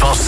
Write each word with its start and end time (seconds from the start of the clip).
Foss. 0.00 0.25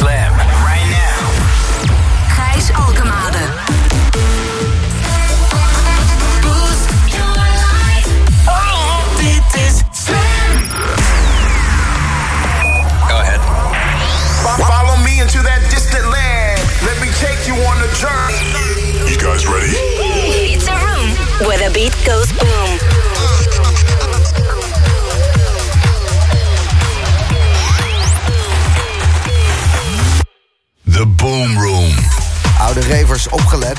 Lovers 33.24 33.42
opgelet. 33.42 33.78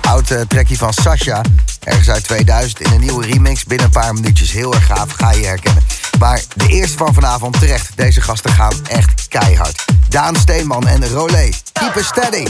oude 0.00 0.46
eh, 0.48 0.70
uh, 0.70 0.78
van 0.78 0.92
Sasha. 0.92 1.40
Ergens 1.84 2.10
uit 2.10 2.24
2000 2.24 2.80
in 2.80 2.92
een 2.92 3.00
nieuwe 3.00 3.26
remix. 3.26 3.64
Binnen 3.64 3.86
een 3.86 3.92
paar 3.92 4.14
minuutjes. 4.14 4.52
Heel 4.52 4.74
erg 4.74 4.86
gaaf. 4.86 5.10
Ga 5.12 5.32
je 5.32 5.46
herkennen. 5.46 5.82
Maar 6.18 6.42
de 6.54 6.66
eerste 6.66 6.96
van 6.96 7.14
vanavond 7.14 7.58
terecht. 7.58 7.96
Deze 7.96 8.20
gasten 8.20 8.52
gaan 8.52 8.74
echt 8.88 9.28
keihard. 9.28 9.84
Daan 10.08 10.36
Steenman 10.36 10.86
en 10.86 11.08
Rolé. 11.08 11.48
Keep 11.72 11.96
it 11.96 12.04
steady. 12.04 12.46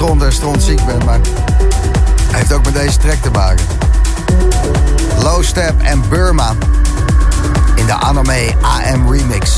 Stront 0.00 0.22
en 0.22 0.32
stront 0.32 0.62
ziek 0.62 0.84
ben, 0.86 1.04
maar 1.04 1.20
heeft 2.32 2.52
ook 2.52 2.64
met 2.64 2.74
deze 2.74 2.98
track 2.98 3.22
te 3.22 3.30
maken. 3.30 3.64
Low 5.22 5.44
Step 5.44 5.82
en 5.82 6.02
Burma 6.08 6.54
in 7.74 7.86
de 7.86 7.92
Anime 7.92 8.54
AM 8.60 9.12
remix. 9.12 9.56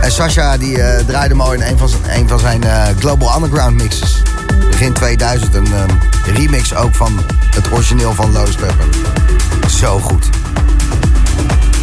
En 0.00 0.12
Sasha 0.12 0.56
die 0.56 0.82
eh, 0.82 1.04
draaide 1.06 1.34
mooi 1.34 1.58
in 1.58 1.66
een 1.66 1.78
van 1.78 1.88
zijn, 1.88 2.28
van 2.28 2.38
zijn 2.38 2.64
eh, 2.64 2.82
Global 2.98 3.34
Underground 3.36 3.82
mixes. 3.82 4.22
Begin 4.70 4.92
2000 4.92 5.54
een 5.54 5.66
eh, 5.66 6.34
remix 6.34 6.74
ook 6.74 6.94
van 6.94 7.20
het 7.54 7.72
origineel 7.72 8.12
van 8.14 8.32
Low 8.32 8.48
Step. 8.48 8.74
Zo 9.68 9.98
goed. 9.98 10.28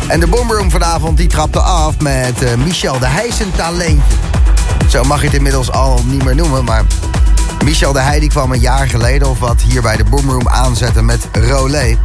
En 0.08 0.20
de 0.20 0.28
Boomroom 0.28 0.72
vanavond 0.72 1.18
die 1.18 1.28
trapte 1.28 1.60
af 1.60 2.00
met 2.00 2.44
eh, 2.44 2.54
Michel 2.56 3.00
de 3.00 3.08
Heijs 3.08 3.40
een 3.40 3.52
talentje. 3.56 4.16
Zo 4.90 5.04
mag 5.04 5.20
je 5.20 5.26
het 5.26 5.36
inmiddels 5.36 5.72
al 5.72 6.02
niet 6.06 6.24
meer 6.24 6.36
noemen, 6.36 6.64
maar 6.64 6.84
Michel 7.68 7.94
de 7.94 8.00
Heij 8.00 8.20
die 8.20 8.30
kwam 8.30 8.52
een 8.52 8.60
jaar 8.60 8.88
geleden 8.88 9.30
of 9.30 9.40
wat 9.40 9.62
hier 9.62 9.82
bij 9.82 9.96
de 9.96 10.04
Boomroom 10.04 10.50
aanzetten 10.50 11.06
met 11.06 11.28
Rolé. 11.32 11.98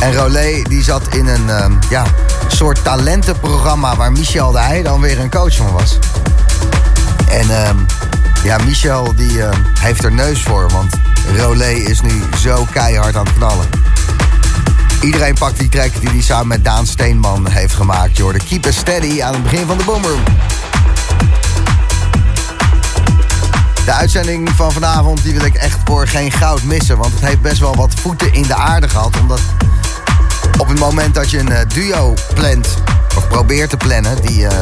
En 0.00 0.14
Rolé 0.14 0.62
die 0.62 0.82
zat 0.82 1.14
in 1.14 1.26
een 1.26 1.50
ehm, 1.50 1.72
ja, 1.90 2.04
soort 2.48 2.84
talentenprogramma 2.84 3.96
waar 3.96 4.12
Michel 4.12 4.52
de 4.52 4.58
Heij 4.58 4.82
dan 4.82 5.00
weer 5.00 5.20
een 5.20 5.30
coach 5.30 5.56
van 5.56 5.72
was. 5.72 5.98
En 7.28 7.64
ehm, 7.64 7.76
ja, 8.44 8.58
Michel 8.64 9.14
die 9.16 9.42
ehm, 9.42 9.60
heeft 9.80 10.04
er 10.04 10.12
neus 10.12 10.42
voor, 10.42 10.68
want 10.70 10.94
Rolé 11.36 11.70
is 11.70 12.00
nu 12.00 12.22
zo 12.40 12.66
keihard 12.72 13.16
aan 13.16 13.26
het 13.26 13.34
knallen. 13.34 13.66
Iedereen 15.02 15.34
pakt 15.34 15.58
die 15.58 15.68
track 15.68 16.00
die 16.00 16.08
hij 16.08 16.22
samen 16.22 16.46
met 16.46 16.64
Daan 16.64 16.86
Steenman 16.86 17.48
heeft 17.48 17.74
gemaakt. 17.74 18.16
Je 18.16 18.22
hoorde 18.22 18.40
Keep 18.48 18.66
It 18.66 18.74
Steady 18.74 19.22
aan 19.22 19.32
het 19.32 19.42
begin 19.42 19.66
van 19.66 19.78
de 19.78 19.84
Boomroom. 19.84 20.22
De 23.88 23.94
uitzending 23.94 24.48
van 24.48 24.72
vanavond 24.72 25.22
die 25.22 25.32
wil 25.32 25.44
ik 25.44 25.54
echt 25.54 25.78
voor 25.84 26.06
geen 26.06 26.32
goud 26.32 26.62
missen. 26.62 26.96
Want 26.96 27.12
het 27.12 27.20
heeft 27.20 27.40
best 27.40 27.58
wel 27.58 27.74
wat 27.74 27.94
voeten 27.94 28.32
in 28.32 28.42
de 28.42 28.54
aarde 28.54 28.88
gehad. 28.88 29.20
Omdat 29.20 29.40
op 30.58 30.68
het 30.68 30.78
moment 30.78 31.14
dat 31.14 31.30
je 31.30 31.38
een 31.38 31.52
eh, 31.52 31.68
duo 31.68 32.14
plant, 32.34 32.68
of 33.16 33.28
probeert 33.28 33.70
te 33.70 33.76
plannen, 33.76 34.22
die 34.22 34.46
eh, 34.46 34.58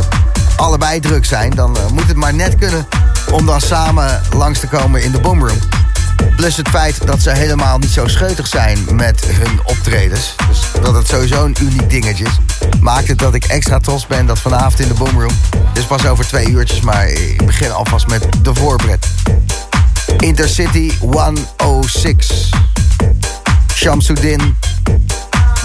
allebei 0.57 1.01
druk 1.01 1.25
zijn, 1.25 1.51
dan 1.51 1.77
eh, 1.77 1.87
moet 1.87 2.07
het 2.07 2.17
maar 2.17 2.35
net 2.35 2.57
kunnen 2.57 2.87
om 3.31 3.47
dan 3.47 3.61
samen 3.61 4.23
langs 4.33 4.61
te 4.61 4.67
komen 4.67 5.03
in 5.03 5.13
de 5.13 5.21
boomroom. 5.21 5.59
Plus 6.37 6.57
het 6.57 6.69
feit 6.69 7.07
dat 7.07 7.23
ze 7.23 7.31
helemaal 7.31 7.79
niet 7.79 7.91
zo 7.91 8.07
scheutig 8.07 8.47
zijn 8.47 8.79
met 8.93 9.25
hun 9.25 9.61
optredens. 9.65 10.35
Dus 10.49 10.61
dat 10.83 10.95
het 10.95 11.09
sowieso 11.09 11.45
een 11.45 11.57
uniek 11.61 11.91
dingetje 11.91 12.25
is. 12.25 12.39
Maakt 12.81 13.09
het 13.09 13.19
dat 13.19 13.35
ik 13.35 13.45
extra 13.45 13.79
trots 13.79 14.07
ben 14.07 14.27
dat 14.27 14.39
vanavond 14.39 14.81
in 14.81 14.89
de 14.89 14.95
boomroom. 14.95 15.35
Is 15.77 15.85
pas 15.85 16.07
over 16.07 16.27
twee 16.27 16.49
uurtjes, 16.49 16.81
maar 16.81 17.09
ik 17.09 17.47
begin 17.47 17.73
alvast 17.73 18.07
met 18.07 18.27
de 18.43 18.55
voorpret. 18.55 19.07
Intercity 20.19 20.93
106. 20.99 22.51
Shamsuddin, 23.75 24.57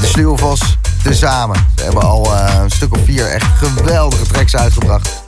de 0.01 0.07
Sluwvos, 0.07 0.77
tezamen. 1.03 1.67
Ze 1.75 1.83
hebben 1.83 2.03
al 2.03 2.35
eh, 2.35 2.55
een 2.63 2.69
stuk 2.69 2.93
of 2.93 2.99
vier 3.05 3.27
echt 3.31 3.45
geweldige 3.57 4.25
tracks 4.25 4.55
uitgebracht. 4.55 5.23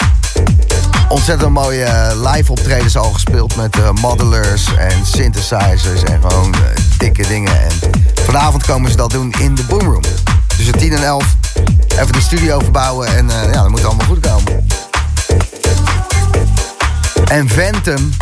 Ontzettend 1.09 1.51
mooie 1.51 1.83
eh, 1.83 2.31
live 2.31 2.51
optredens 2.51 2.97
al 2.97 3.11
gespeeld 3.11 3.55
met 3.55 3.79
eh, 3.79 3.91
modelers 3.91 4.75
en 4.77 5.05
synthesizers 5.05 6.03
en 6.03 6.21
gewoon 6.21 6.55
dikke 6.97 7.27
dingen. 7.27 7.61
En 7.61 7.71
vanavond 8.23 8.65
komen 8.65 8.91
ze 8.91 8.97
dat 8.97 9.11
doen 9.11 9.33
in 9.39 9.55
de 9.55 9.63
Boomroom. 9.63 10.03
Tussen 10.57 10.77
10 10.77 10.93
en 10.93 11.03
11 11.03 11.35
even 11.99 12.11
de 12.11 12.21
studio 12.21 12.59
verbouwen 12.59 13.07
en 13.07 13.27
ja, 13.27 13.61
dat 13.61 13.69
moet 13.69 13.85
allemaal 13.85 14.07
goed 14.07 14.19
komen. 14.19 14.72
En 17.33 17.49
Ventum, 17.49 18.13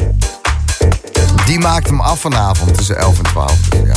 die 1.45 1.59
maakt 1.59 1.87
hem 1.87 1.99
af 1.99 2.19
vanavond 2.19 2.77
tussen 2.77 2.97
11 2.97 3.17
en 3.17 3.23
12. 3.23 3.51
Dus 3.69 3.79
ja, 3.83 3.93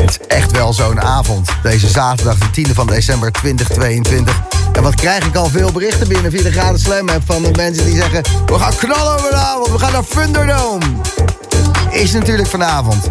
het 0.00 0.10
is 0.10 0.18
echt 0.26 0.50
wel 0.50 0.72
zo'n 0.72 1.00
avond. 1.00 1.48
Deze 1.62 1.88
zaterdag, 1.88 2.38
de 2.38 2.66
10e 2.66 2.70
van 2.74 2.86
december 2.86 3.32
2022. 3.32 4.42
En 4.72 4.82
wat 4.82 4.94
krijg 4.94 5.26
ik 5.26 5.36
al 5.36 5.48
veel 5.48 5.72
berichten 5.72 6.08
binnen 6.08 6.30
via 6.30 6.42
de 6.42 6.52
gratis 6.52 6.82
slam 6.82 7.08
van 7.24 7.42
de 7.42 7.50
mensen 7.56 7.84
die 7.84 7.94
zeggen... 7.94 8.22
We 8.46 8.58
gaan 8.58 8.76
knallen 8.76 9.20
vanavond, 9.20 9.70
we 9.70 9.78
gaan 9.78 9.92
naar 9.92 10.06
Thunderdome. 10.06 10.84
Is 11.90 12.12
natuurlijk 12.12 12.48
vanavond. 12.48 13.10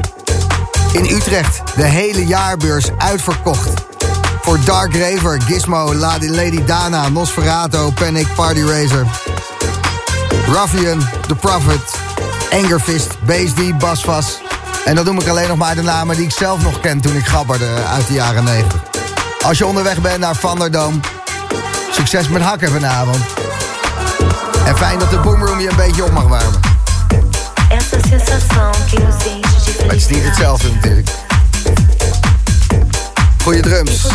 In 0.92 1.06
Utrecht, 1.06 1.62
de 1.76 1.86
hele 1.86 2.26
jaarbeurs 2.26 2.86
uitverkocht. 2.98 3.70
Voor 4.42 4.60
Dark 4.66 4.96
Raver, 4.96 5.42
Gizmo, 5.42 5.96
Lady, 5.96 6.28
Lady 6.28 6.64
Dana, 6.64 7.10
Nosferatu, 7.10 7.92
Panic, 7.92 8.28
Party 8.36 8.62
Racer... 8.62 9.06
Ruffian, 10.48 11.00
The 11.28 11.36
Prophet, 11.36 11.82
Angerfist, 12.52 13.18
Base 13.26 13.54
D, 13.54 13.78
Basvas. 13.78 14.42
En 14.86 14.96
dat 14.96 15.06
noem 15.06 15.20
ik 15.20 15.28
alleen 15.28 15.48
nog 15.48 15.58
maar 15.58 15.76
de 15.76 15.82
namen 15.82 16.16
die 16.16 16.26
ik 16.26 16.32
zelf 16.32 16.64
nog 16.64 16.80
ken 16.80 17.02
toen 17.02 17.16
ik 17.16 17.26
gabberde 17.26 17.68
uit 17.88 18.08
de 18.08 18.14
jaren 18.14 18.44
90. 18.44 18.82
Als 19.46 19.58
je 19.58 19.66
onderweg 19.66 20.02
bent 20.02 20.20
naar 20.20 20.36
Vanderdome, 20.36 21.00
succes 21.92 22.28
met 22.28 22.42
hakken 22.42 22.72
vanavond. 22.72 23.20
En 24.66 24.78
fijn 24.78 25.00
dat 25.00 25.10
de 25.10 25.20
boomroom 25.20 25.60
je 25.60 25.70
een 25.70 25.76
beetje 25.76 26.04
op 26.04 26.12
mag 26.12 26.28
warmen. 26.28 26.60
Maar 29.86 29.94
het 29.94 30.02
is 30.02 30.08
niet 30.08 30.24
hetzelfde 30.24 30.70
natuurlijk. 30.74 31.10
Goeie 33.44 33.62
drums 33.62 34.08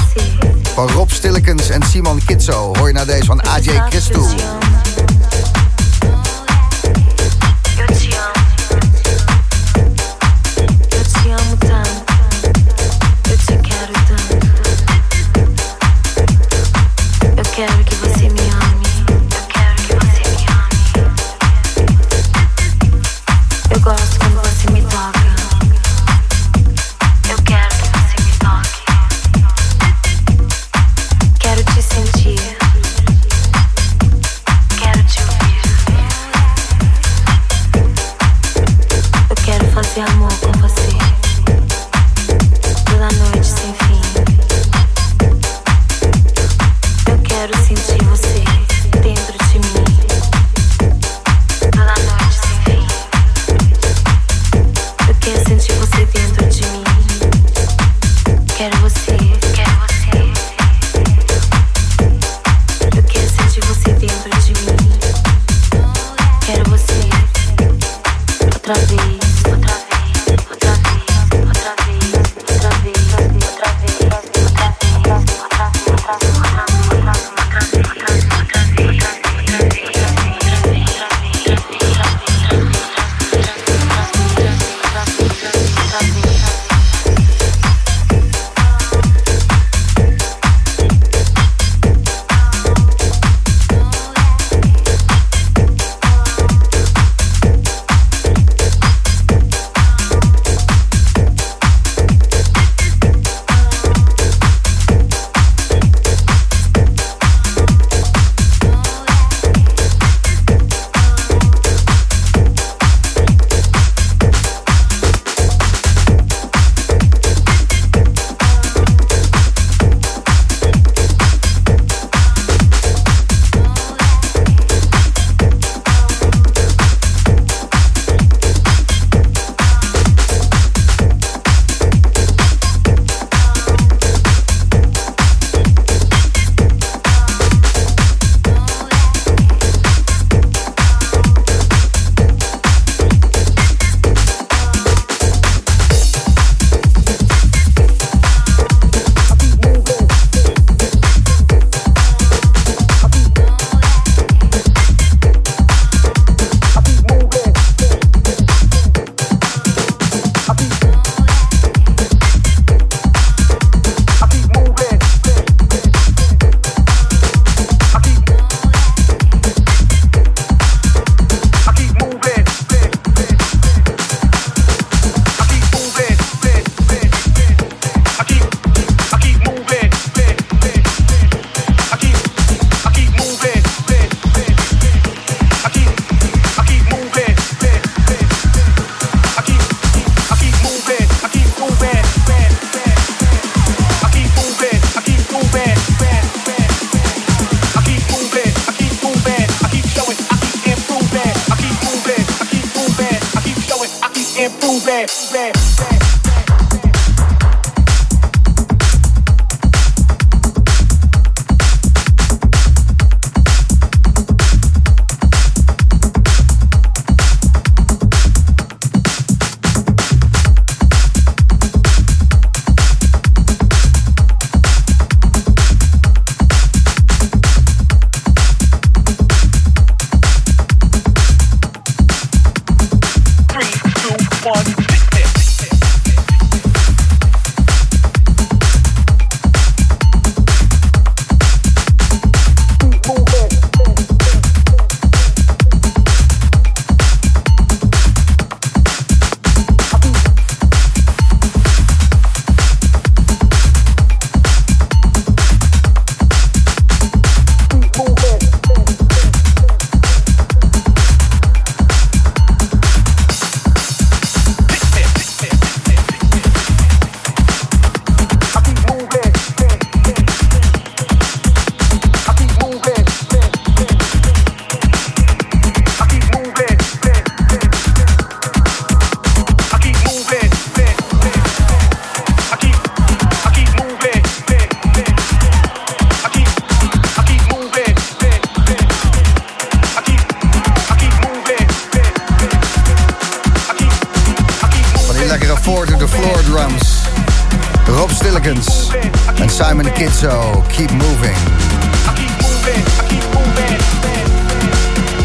van 0.74 0.88
Rob 0.88 1.10
Stillekens 1.10 1.68
en 1.68 1.82
Simon 1.82 2.22
Kitso. 2.24 2.76
Hoor 2.76 2.86
je 2.86 2.94
naar 2.94 3.06
deze 3.06 3.24
van 3.24 3.42
AJ 3.42 3.82
Christou. 3.88 4.26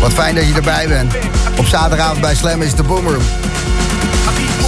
Wat 0.03 0.13
fijn 0.13 0.35
dat 0.35 0.47
je 0.47 0.53
erbij 0.53 0.87
bent. 0.87 1.13
Op 1.57 1.65
zaterdagavond 1.65 2.21
bij 2.21 2.35
Slam 2.35 2.61
is 2.61 2.75
de 2.75 2.83
Boomroom. 2.83 3.23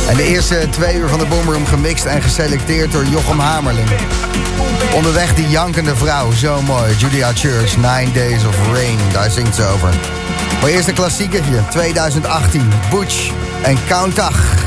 En 0.09 0.15
de 0.15 0.23
eerste 0.23 0.67
twee 0.69 0.95
uur 0.95 1.09
van 1.09 1.19
de 1.19 1.25
Boomroom 1.25 1.65
gemixt 1.65 2.05
en 2.05 2.21
geselecteerd 2.21 2.91
door 2.91 3.05
Jochem 3.05 3.39
Hamerling. 3.39 3.89
Onderweg 4.93 5.33
die 5.33 5.49
jankende 5.49 5.95
vrouw, 5.95 6.31
zo 6.31 6.61
mooi. 6.61 6.95
Julia 6.97 7.31
Church, 7.33 7.75
Nine 7.75 8.11
Days 8.11 8.45
of 8.45 8.55
Rain, 8.73 8.97
daar 9.11 9.31
zingt 9.31 9.55
ze 9.55 9.63
over. 9.63 9.89
Maar 10.61 10.69
eerst 10.69 10.87
een 10.87 10.93
klassiekertje, 10.93 11.59
2018, 11.69 12.69
Butch 12.89 13.31
en 13.61 13.77
Countach. 13.87 14.64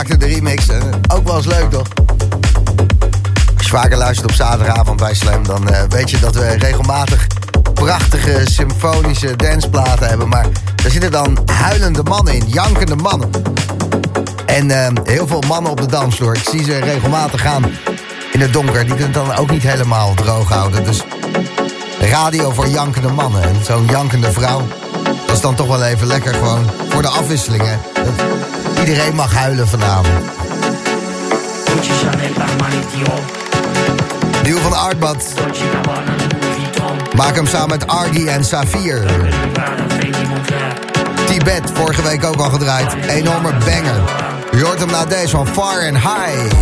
Maakte 0.00 0.16
de 0.16 0.26
remix. 0.26 0.66
Ook 1.12 1.26
wel 1.26 1.36
eens 1.36 1.46
leuk, 1.46 1.70
toch? 1.70 1.86
Als 3.56 3.66
je 3.66 3.68
vaker 3.68 3.96
luistert 3.96 4.30
op 4.30 4.34
zaterdagavond 4.34 5.00
bij 5.00 5.14
Slam... 5.14 5.46
dan 5.46 5.68
eh, 5.68 5.82
weet 5.88 6.10
je 6.10 6.18
dat 6.18 6.34
we 6.34 6.48
regelmatig 6.48 7.26
prachtige 7.74 8.40
symfonische 8.44 9.36
danceplaten 9.36 10.08
hebben. 10.08 10.28
Maar 10.28 10.46
er 10.84 10.90
zitten 10.90 11.10
dan 11.10 11.38
huilende 11.52 12.02
mannen 12.02 12.34
in, 12.34 12.44
jankende 12.46 12.96
mannen. 12.96 13.30
En 14.46 14.70
eh, 14.70 14.88
heel 15.04 15.26
veel 15.26 15.42
mannen 15.48 15.70
op 15.70 15.80
de 15.80 15.86
dansvloer. 15.86 16.34
Ik 16.34 16.48
zie 16.50 16.64
ze 16.64 16.78
regelmatig 16.78 17.40
gaan 17.40 17.64
in 18.32 18.40
het 18.40 18.52
donker. 18.52 18.86
Die 18.86 18.94
kunnen 18.94 19.04
het 19.04 19.26
dan 19.26 19.36
ook 19.36 19.50
niet 19.50 19.62
helemaal 19.62 20.14
droog 20.14 20.48
houden. 20.48 20.84
Dus 20.84 21.04
radio 21.98 22.50
voor 22.50 22.68
jankende 22.68 23.08
mannen. 23.08 23.42
En 23.42 23.64
zo'n 23.64 23.86
jankende 23.86 24.32
vrouw, 24.32 24.62
dat 25.26 25.36
is 25.36 25.40
dan 25.40 25.54
toch 25.54 25.66
wel 25.66 25.82
even 25.82 26.06
lekker 26.06 26.34
gewoon 26.34 26.70
voor 26.88 27.02
de 27.02 27.08
afwisselingen. 27.08 27.80
Iedereen 28.80 29.14
mag 29.14 29.34
huilen 29.34 29.68
vanavond. 29.68 30.08
Nieuw 34.42 34.58
van 34.58 34.72
Artbad. 34.72 35.34
Maak 37.16 37.34
hem 37.34 37.46
samen 37.46 37.68
met 37.68 37.86
Argy 37.86 38.26
en 38.26 38.44
Safir. 38.44 39.04
Tibet, 41.26 41.70
vorige 41.74 42.02
week 42.02 42.24
ook 42.24 42.40
al 42.40 42.50
gedraaid. 42.50 42.94
Enorme 43.08 43.52
banger. 43.52 44.00
Je 44.52 44.64
hoort 44.64 44.78
hem 44.78 44.90
na 44.90 45.04
deze 45.04 45.28
van 45.28 45.46
Far 45.46 45.86
and 45.86 45.96
High. 45.96 46.52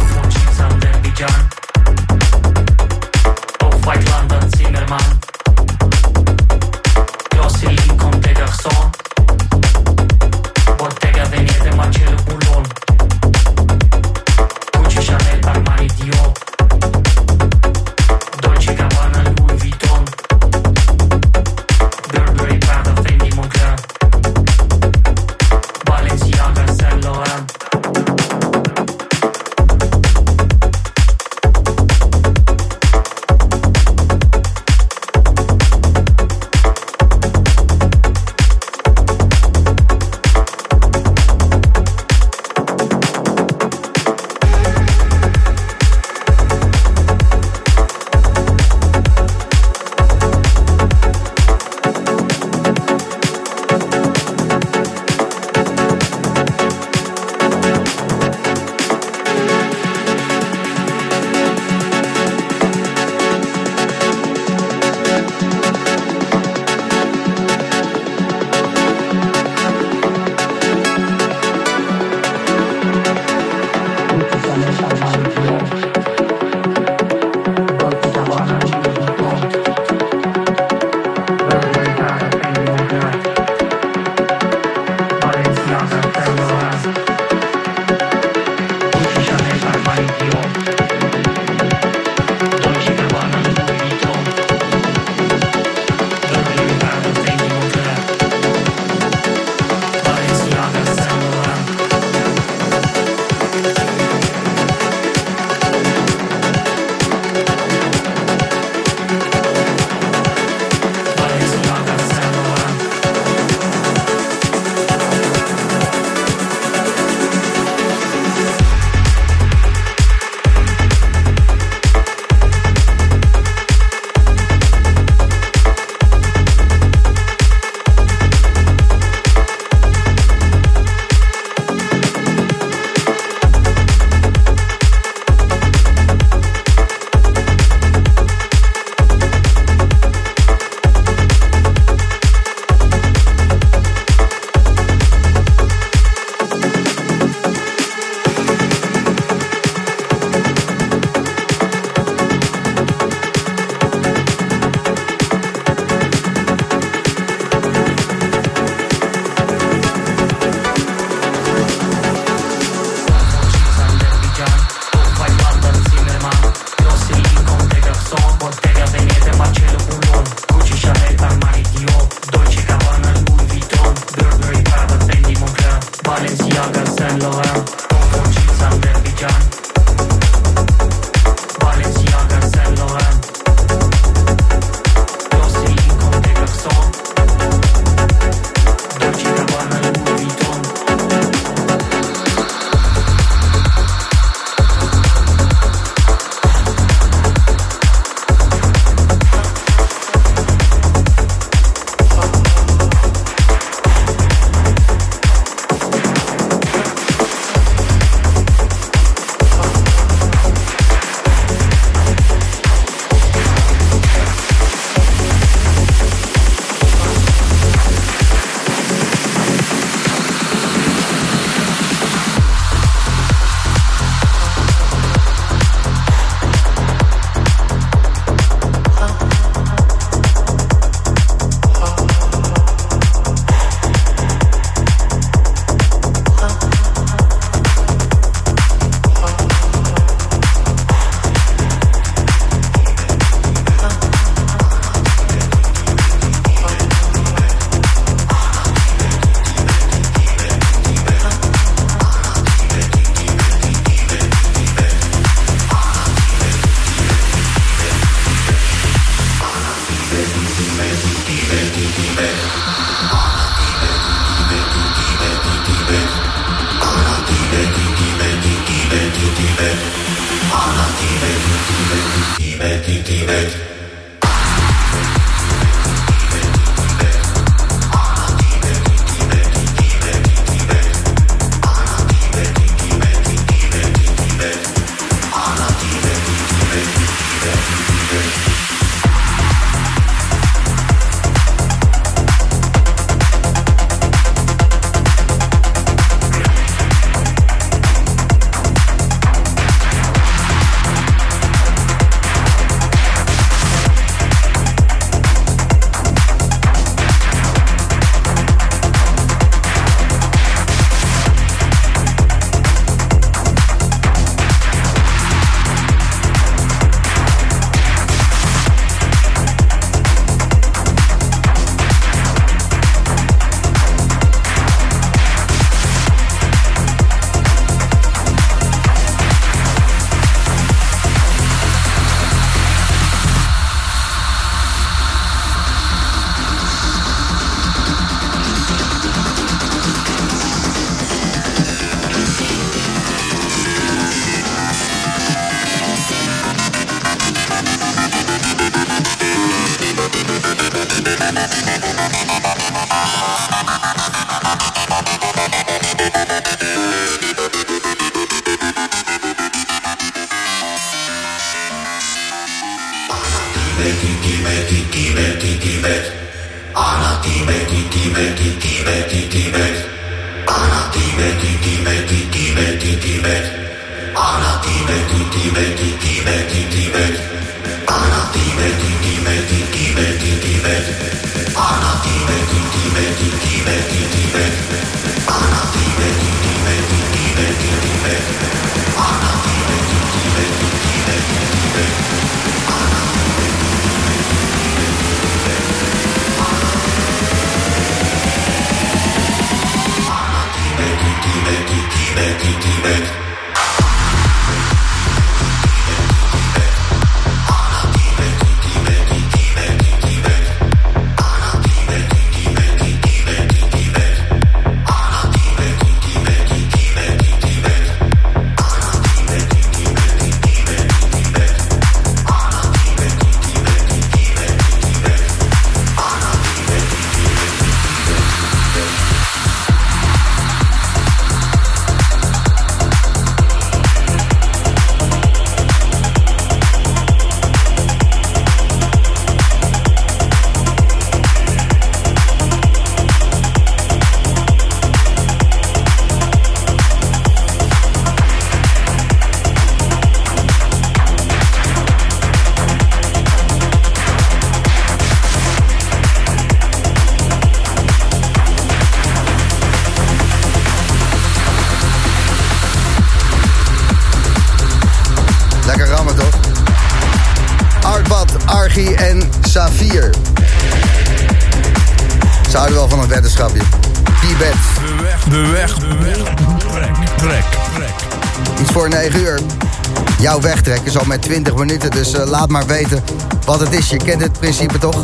Dus 481.98 482.12
eh, 482.12 482.26
laat 482.26 482.48
maar 482.48 482.66
weten 482.66 483.04
wat 483.44 483.60
het 483.60 483.72
is. 483.72 483.88
Je 483.88 483.96
kent 483.96 484.22
het 484.22 484.32
principe 484.32 484.78
toch? 484.78 484.96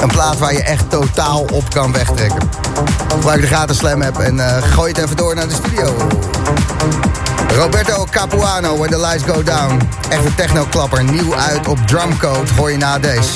Een 0.00 0.08
plaat 0.08 0.38
waar 0.38 0.52
je 0.52 0.62
echt 0.62 0.90
totaal 0.90 1.44
op 1.52 1.70
kan 1.70 1.92
wegtrekken. 1.92 2.48
Gebruik 3.08 3.40
de 3.40 3.46
gratis 3.46 3.76
Slam 3.76 4.02
app 4.02 4.18
en 4.18 4.40
eh, 4.40 4.62
gooi 4.62 4.92
het 4.92 5.02
even 5.04 5.16
door 5.16 5.34
naar 5.34 5.48
de 5.48 5.54
studio. 5.54 5.96
Roberto 7.56 8.06
Capuano, 8.10 8.76
When 8.76 8.90
the 8.90 9.00
Lights 9.00 9.22
Go 9.22 9.42
Down. 9.42 9.88
Echte 10.08 10.34
techno-klapper, 10.34 11.04
nieuw 11.04 11.34
uit 11.34 11.68
op 11.68 11.78
Drumcode, 11.86 12.52
hoor 12.56 12.70
je 12.70 12.76
na 12.76 12.98
deze. 12.98 13.30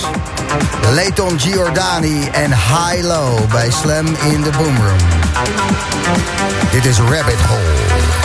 Leighton 0.91 1.41
Giordani 1.41 2.29
en 2.33 2.51
High 2.51 3.03
Low 3.03 3.51
bij 3.51 3.71
Slam 3.71 4.07
in 4.07 4.43
the 4.43 4.51
Boom 4.51 4.77
Room. 4.77 5.09
Dit 6.71 6.85
is 6.85 6.99
Rabbit 6.99 7.41
Hole. 7.49 8.20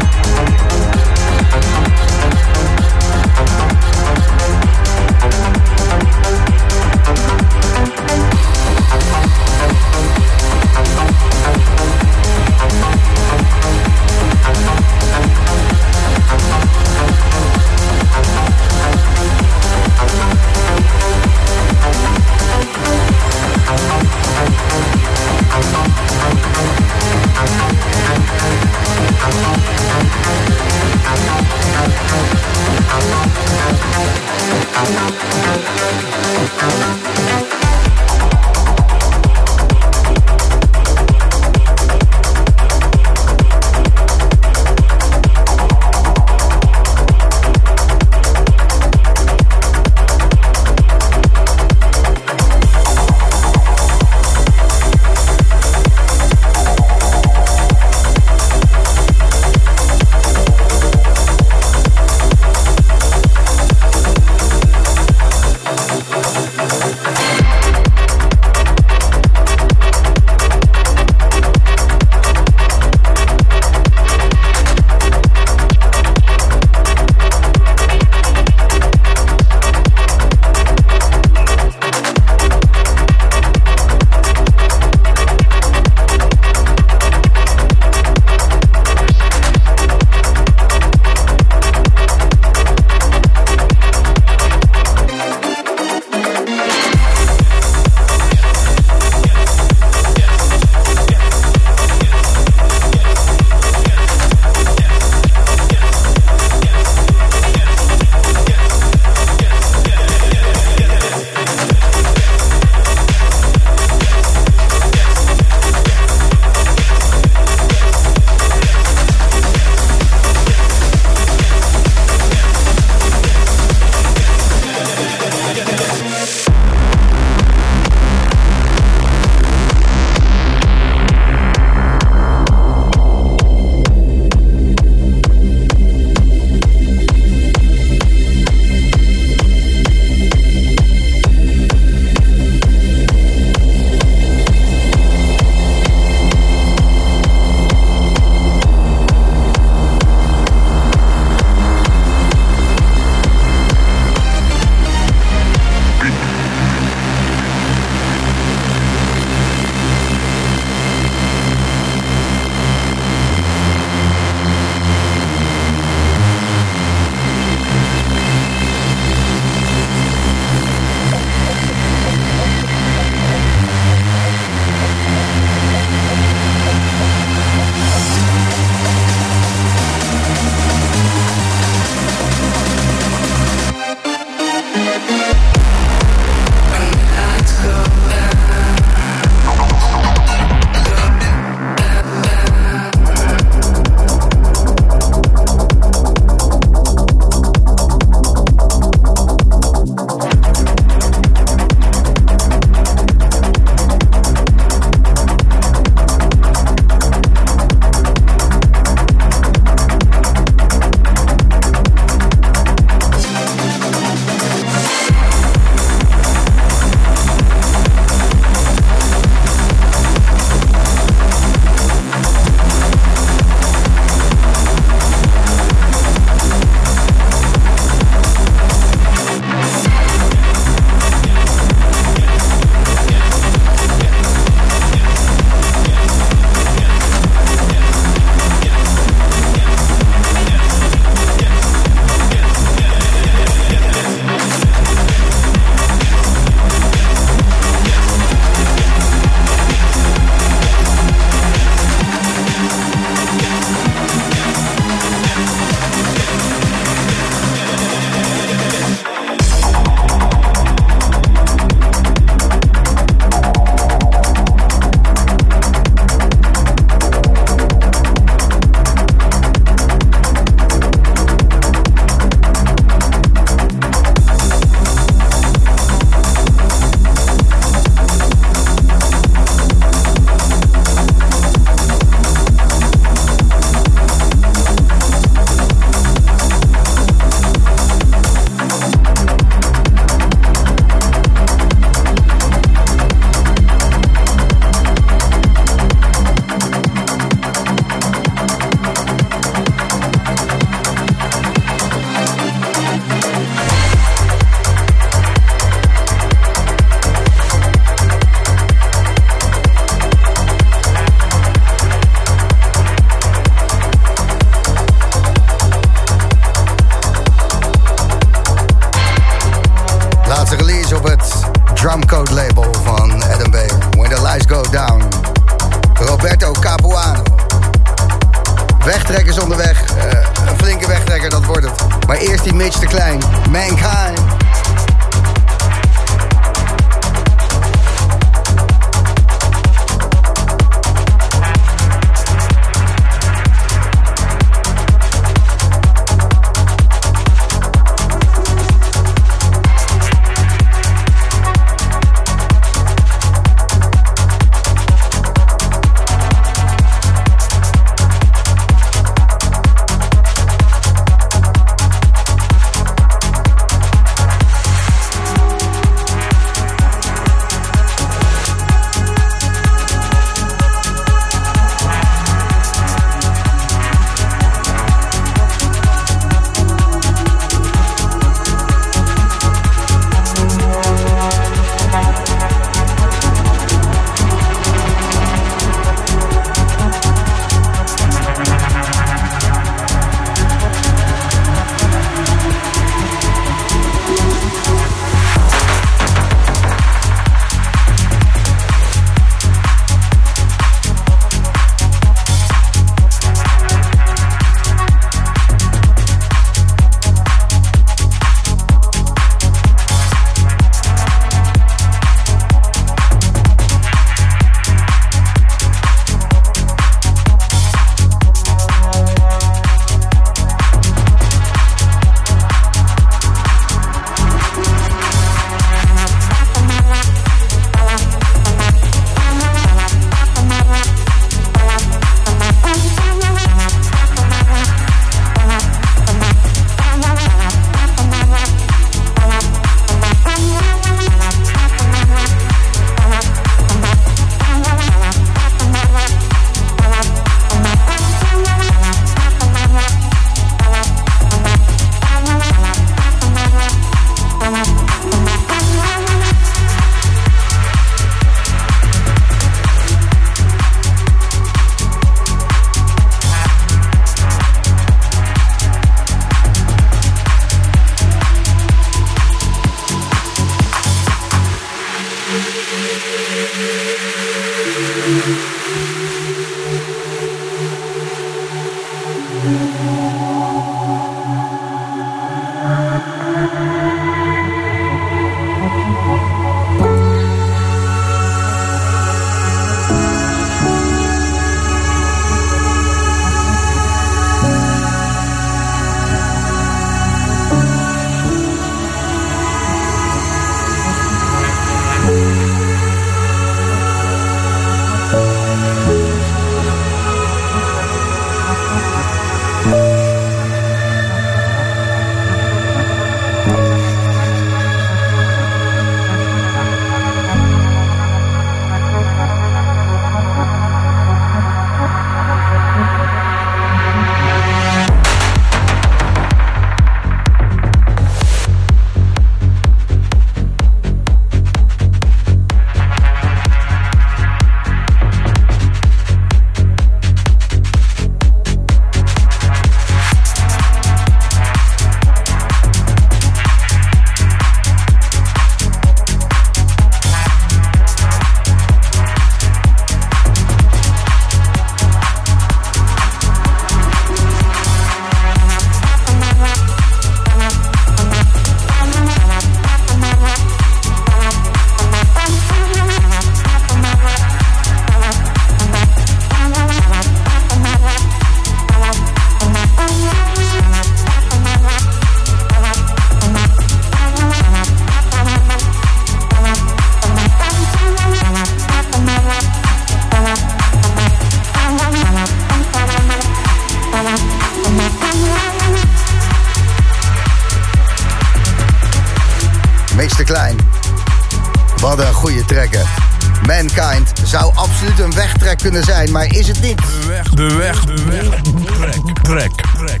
Zou 594.26 594.52
absoluut 594.54 594.98
een 594.98 595.14
wegtrek 595.14 595.58
kunnen 595.58 595.84
zijn, 595.84 596.12
maar 596.12 596.34
is 596.34 596.48
het 596.48 596.60
niet. 596.60 596.76
De 596.76 597.06
weg, 597.06 597.30
de 597.30 597.54
weg, 597.54 597.84
de 597.84 598.04
weg. 598.08 598.40
Trek, 598.72 599.14
trek, 599.22 599.50
trek. 599.76 600.00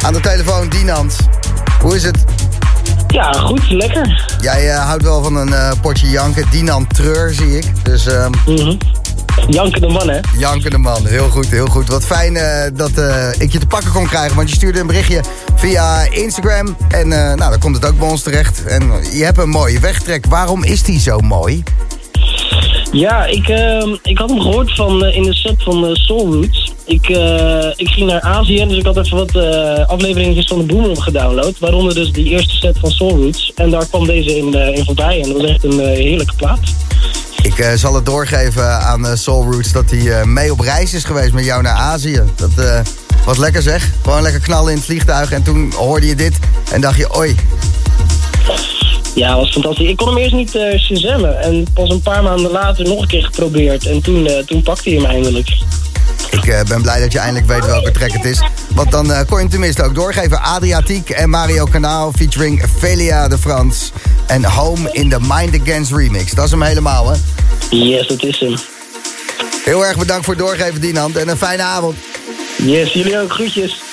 Aan 0.00 0.12
de 0.12 0.20
telefoon 0.20 0.68
Dinant. 0.68 1.16
Hoe 1.80 1.96
is 1.96 2.02
het? 2.02 2.24
Ja, 3.08 3.32
goed, 3.32 3.70
lekker. 3.70 4.36
Jij 4.40 4.70
eh, 4.70 4.86
houdt 4.86 5.02
wel 5.02 5.22
van 5.22 5.36
een 5.36 5.52
eh, 5.52 5.72
potje 5.80 6.08
janken. 6.08 6.46
Dinant 6.50 6.94
Treur 6.94 7.34
zie 7.34 7.58
ik. 7.58 7.84
Dus 7.84 8.06
ehm 8.06 8.32
Janken 9.46 9.80
de 9.80 9.88
man, 9.88 10.08
hè? 10.08 10.20
janken 10.38 10.70
de 10.70 10.78
man. 10.78 11.06
Heel 11.06 11.28
goed, 11.28 11.46
heel 11.46 11.66
goed. 11.66 11.88
Wat 11.88 12.04
fijn 12.04 12.36
eh, 12.36 12.70
dat 12.74 12.90
eh, 12.90 13.28
ik 13.38 13.52
je 13.52 13.58
te 13.58 13.66
pakken 13.66 13.92
kon 13.92 14.06
krijgen. 14.06 14.36
Want 14.36 14.48
je 14.48 14.54
stuurde 14.54 14.80
een 14.80 14.86
berichtje 14.86 15.20
via 15.54 16.10
Instagram. 16.10 16.76
En 16.88 17.12
eh, 17.12 17.34
nou, 17.34 17.50
dan 17.50 17.58
komt 17.58 17.76
het 17.76 17.86
ook 17.86 17.98
bij 17.98 18.08
ons 18.08 18.22
terecht. 18.22 18.64
En 18.64 18.92
je 19.12 19.24
hebt 19.24 19.38
een 19.38 19.48
mooie 19.48 19.80
wegtrek. 19.80 20.24
Waarom 20.28 20.64
is 20.64 20.82
die 20.82 21.00
zo 21.00 21.18
mooi? 21.20 21.62
Ja, 22.92 23.24
ik, 23.26 23.48
ehm, 23.48 23.96
ik 24.02 24.18
had 24.18 24.28
hem 24.28 24.40
gehoord 24.40 24.74
van, 24.74 25.04
eh, 25.04 25.16
in 25.16 25.22
de 25.22 25.34
set 25.34 25.62
van 25.62 25.86
eh, 25.86 25.94
Soul 25.94 26.32
Roots. 26.32 26.72
Ik, 26.84 27.08
eh, 27.08 27.68
ik 27.76 27.88
ging 27.88 28.10
naar 28.10 28.20
Azië, 28.20 28.66
dus 28.68 28.78
ik 28.78 28.84
had 28.84 28.96
even 28.96 29.16
wat 29.16 29.36
afleveringen 29.86 30.48
van 30.48 30.58
de 30.58 30.64
Boomroom 30.64 31.00
gedownload. 31.00 31.58
Waaronder 31.58 31.94
dus 31.94 32.12
die 32.12 32.24
eerste 32.24 32.56
set 32.56 32.78
van 32.78 32.90
Soul 32.90 33.16
Roots. 33.16 33.52
En 33.54 33.70
daar 33.70 33.86
kwam 33.86 34.06
deze 34.06 34.36
in, 34.36 34.54
in 34.54 34.84
voorbij 34.84 35.22
en 35.22 35.28
dat 35.28 35.40
was 35.40 35.50
echt 35.50 35.64
een 35.64 35.78
heerlijke 35.78 36.34
plaat. 36.36 36.60
Ik 37.42 37.72
zal 37.74 37.94
het 37.94 38.06
doorgeven 38.06 38.80
aan 38.80 39.06
eh, 39.06 39.14
Soul 39.14 39.52
Roots 39.52 39.72
dat 39.72 39.90
hij 39.90 40.26
mee 40.26 40.52
op 40.52 40.60
reis 40.60 40.94
is 40.94 41.04
geweest 41.04 41.32
met 41.32 41.44
jou 41.44 41.62
naar 41.62 41.74
Azië. 41.74 42.22
Dat 42.36 42.84
was 43.24 43.38
lekker 43.38 43.62
zeg. 43.62 43.90
Gewoon 44.02 44.22
lekker 44.22 44.40
knallen 44.40 44.70
in 44.70 44.76
het 44.76 44.86
vliegtuig 44.86 45.32
en 45.32 45.42
toen 45.42 45.72
hoorde 45.76 46.06
je 46.06 46.14
dit 46.14 46.38
en 46.72 46.80
dacht 46.80 46.96
je, 46.96 47.14
oi. 47.14 47.36
Ja, 49.18 49.36
was 49.36 49.50
fantastisch. 49.50 49.88
Ik 49.88 49.96
kon 49.96 50.08
hem 50.08 50.16
eerst 50.16 50.34
niet 50.34 50.54
eh 50.54 50.78
shazammen. 50.78 51.40
En 51.40 51.66
pas 51.74 51.90
een 51.90 52.00
paar 52.00 52.22
maanden 52.22 52.50
later 52.50 52.84
nog 52.84 53.00
een 53.00 53.08
keer 53.08 53.24
geprobeerd. 53.24 53.86
En 53.86 54.02
toen, 54.02 54.26
eh, 54.26 54.38
toen 54.38 54.62
pakte 54.62 54.90
hij 54.90 54.98
hem 54.98 55.10
eindelijk. 55.10 55.48
Ik 56.30 56.46
eh, 56.46 56.62
ben 56.62 56.82
blij 56.82 57.00
dat 57.00 57.12
je 57.12 57.18
eindelijk 57.18 57.46
weet 57.46 57.66
welke 57.66 57.90
track 57.90 58.12
het 58.12 58.24
is. 58.24 58.40
Want 58.74 58.90
dan 58.90 59.06
kon 59.06 59.36
je 59.36 59.42
hem 59.42 59.48
tenminste 59.48 59.82
ook 59.82 59.94
doorgeven. 59.94 60.42
Adriatiek 60.42 61.10
en 61.10 61.30
Mario 61.30 61.64
Kanaal 61.64 62.12
featuring 62.16 62.64
Felia 62.78 63.28
de 63.28 63.38
Frans. 63.38 63.92
En 64.26 64.44
Home 64.44 64.92
in 64.92 65.08
the 65.08 65.20
Mind 65.20 65.60
Against 65.60 65.92
remix. 65.92 66.32
Dat 66.32 66.44
is 66.44 66.50
hem 66.50 66.62
helemaal, 66.62 67.10
hè? 67.10 67.16
Yes, 67.70 68.06
dat 68.06 68.24
is 68.24 68.40
hem. 68.40 68.54
Heel 69.64 69.86
erg 69.86 69.98
bedankt 69.98 70.24
voor 70.24 70.34
het 70.34 70.42
doorgeven, 70.42 70.80
Dinant. 70.80 71.16
En 71.16 71.28
een 71.28 71.36
fijne 71.36 71.62
avond. 71.62 71.96
Yes, 72.56 72.92
jullie 72.92 73.20
ook. 73.20 73.32
Groetjes. 73.32 73.87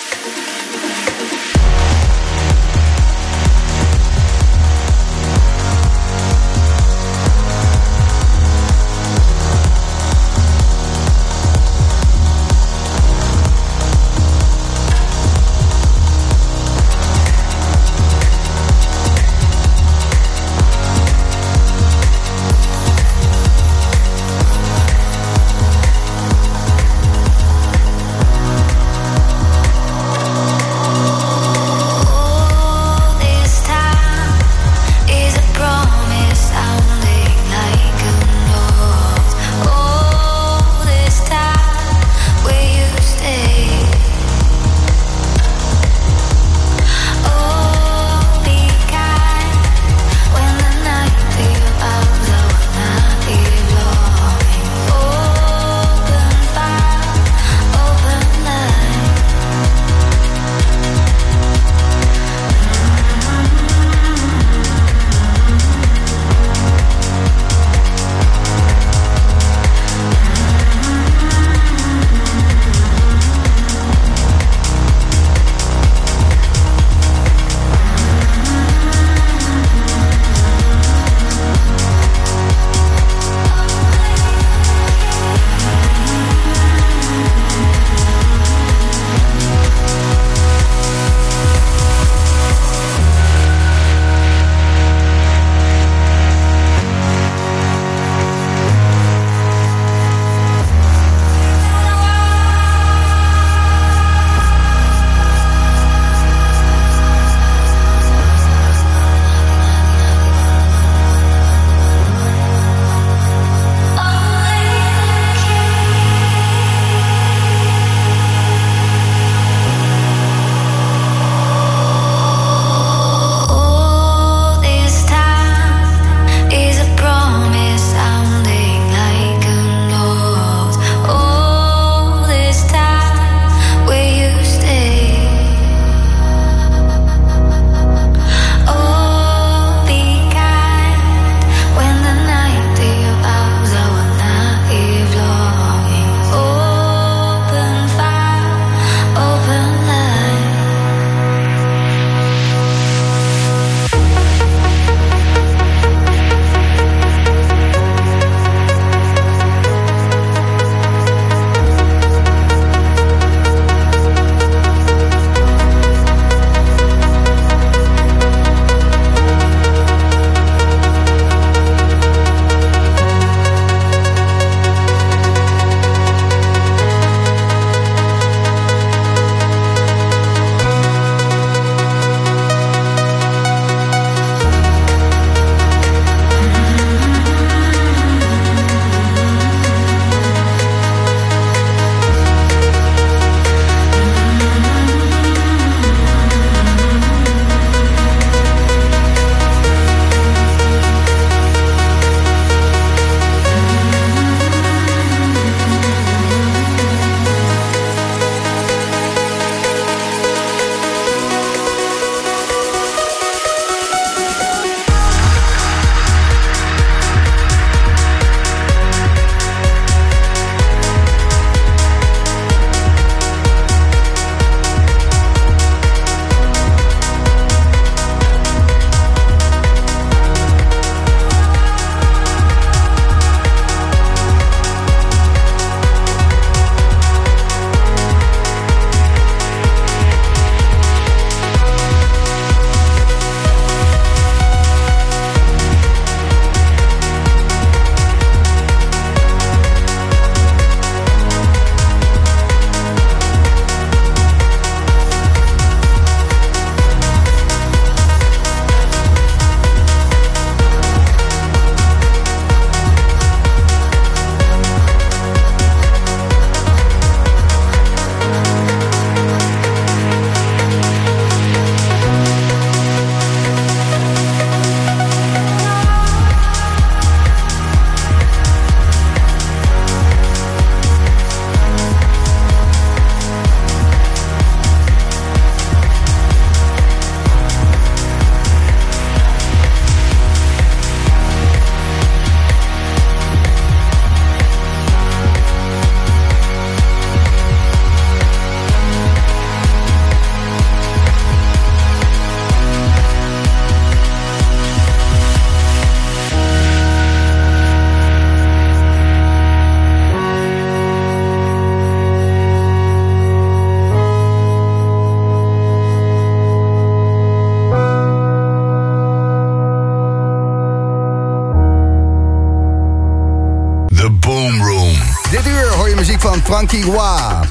Frankie 326.56 326.86
Wa. 326.92 327.42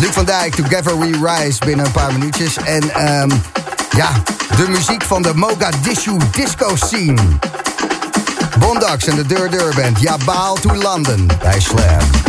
Luc 0.00 0.12
van 0.12 0.24
Dijk, 0.24 0.54
Together 0.54 0.98
We 0.98 1.10
Rise 1.22 1.58
binnen 1.64 1.86
een 1.86 1.92
paar 1.92 2.12
minuutjes. 2.12 2.56
En 2.56 2.94
ehm, 2.94 3.30
ja, 3.96 4.10
de 4.56 4.68
muziek 4.68 5.02
van 5.02 5.22
de 5.22 5.34
Mogadishu 5.34 6.16
disco 6.30 6.76
scene. 6.76 7.22
Bondax 8.58 9.06
en 9.06 9.16
de 9.16 9.26
Deur 9.26 9.50
Deur 9.50 9.74
Band. 9.74 10.00
Ja, 10.00 10.16
baal 10.24 10.54
to 10.54 10.74
London 10.74 11.30
bij 11.42 11.60
Slam. 11.60 12.21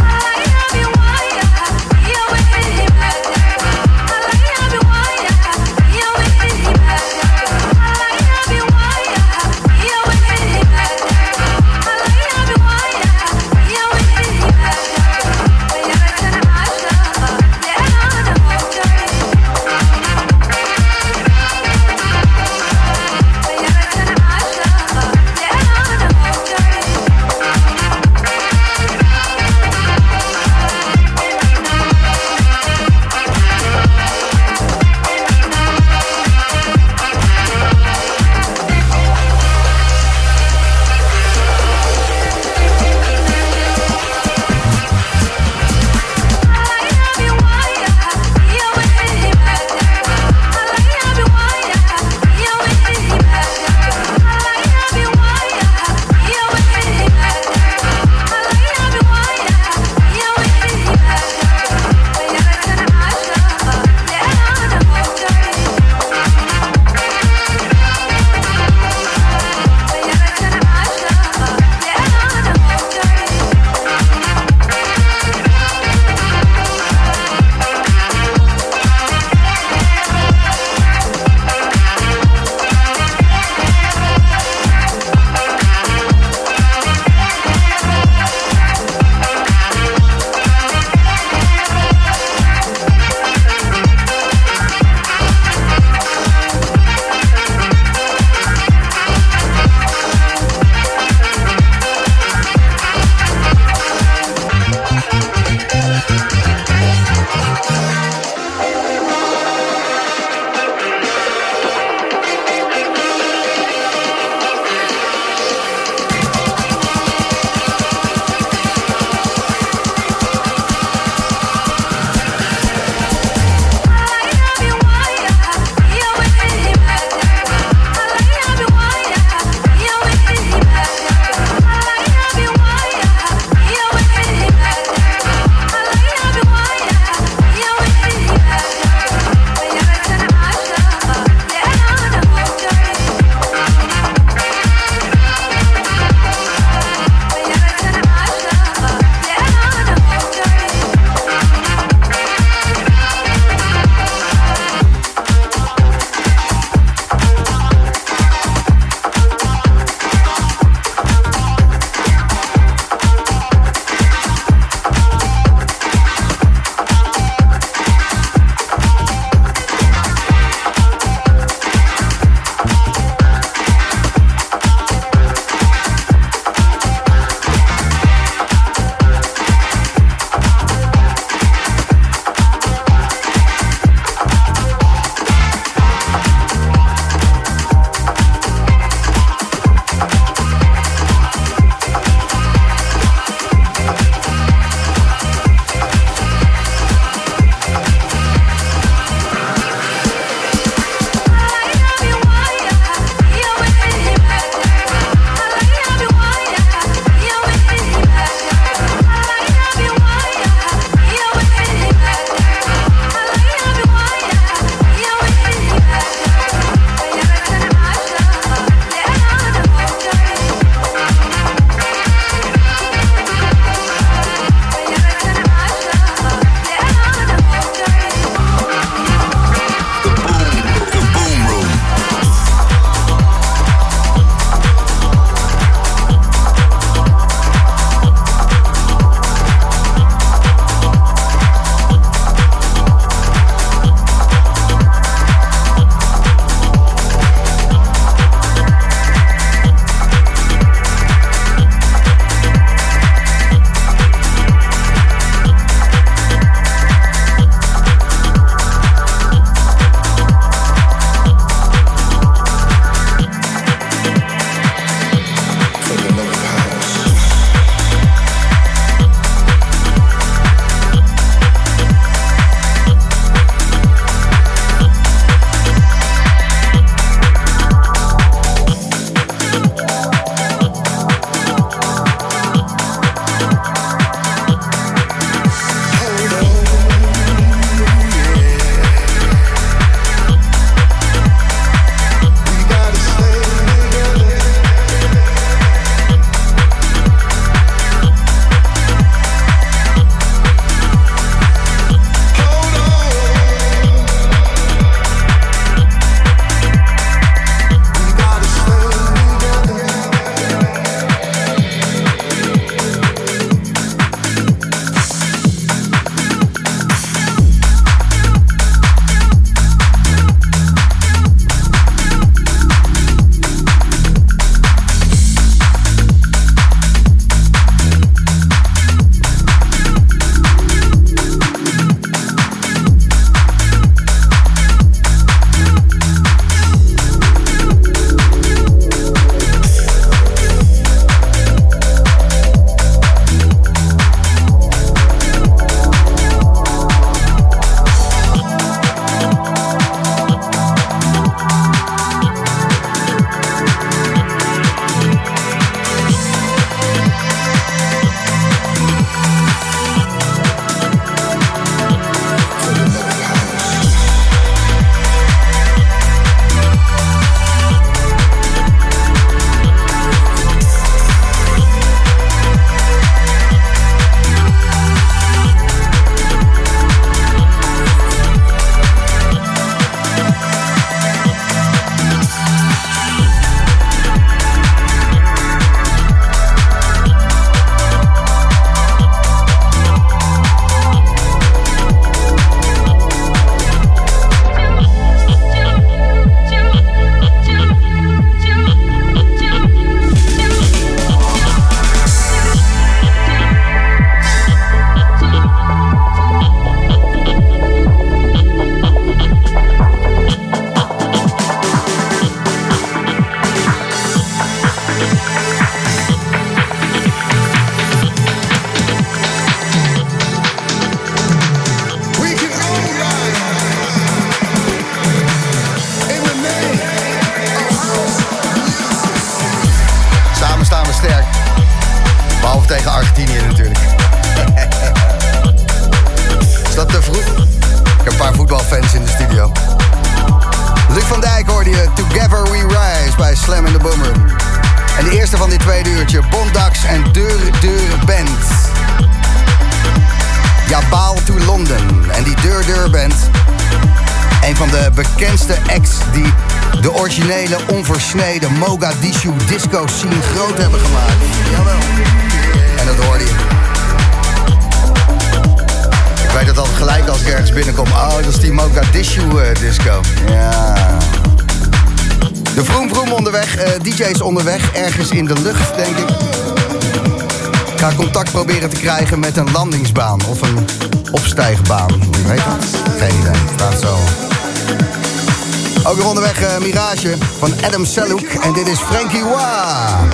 van 487.48 487.66
Adam 487.66 487.86
Seluk. 487.86 488.34
En 488.34 488.54
dit 488.54 488.68
is 488.68 488.80
Frankie 488.80 489.24
Wa. 489.24 490.08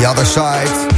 The 0.00 0.08
Other 0.08 0.26
Side. 0.26 0.95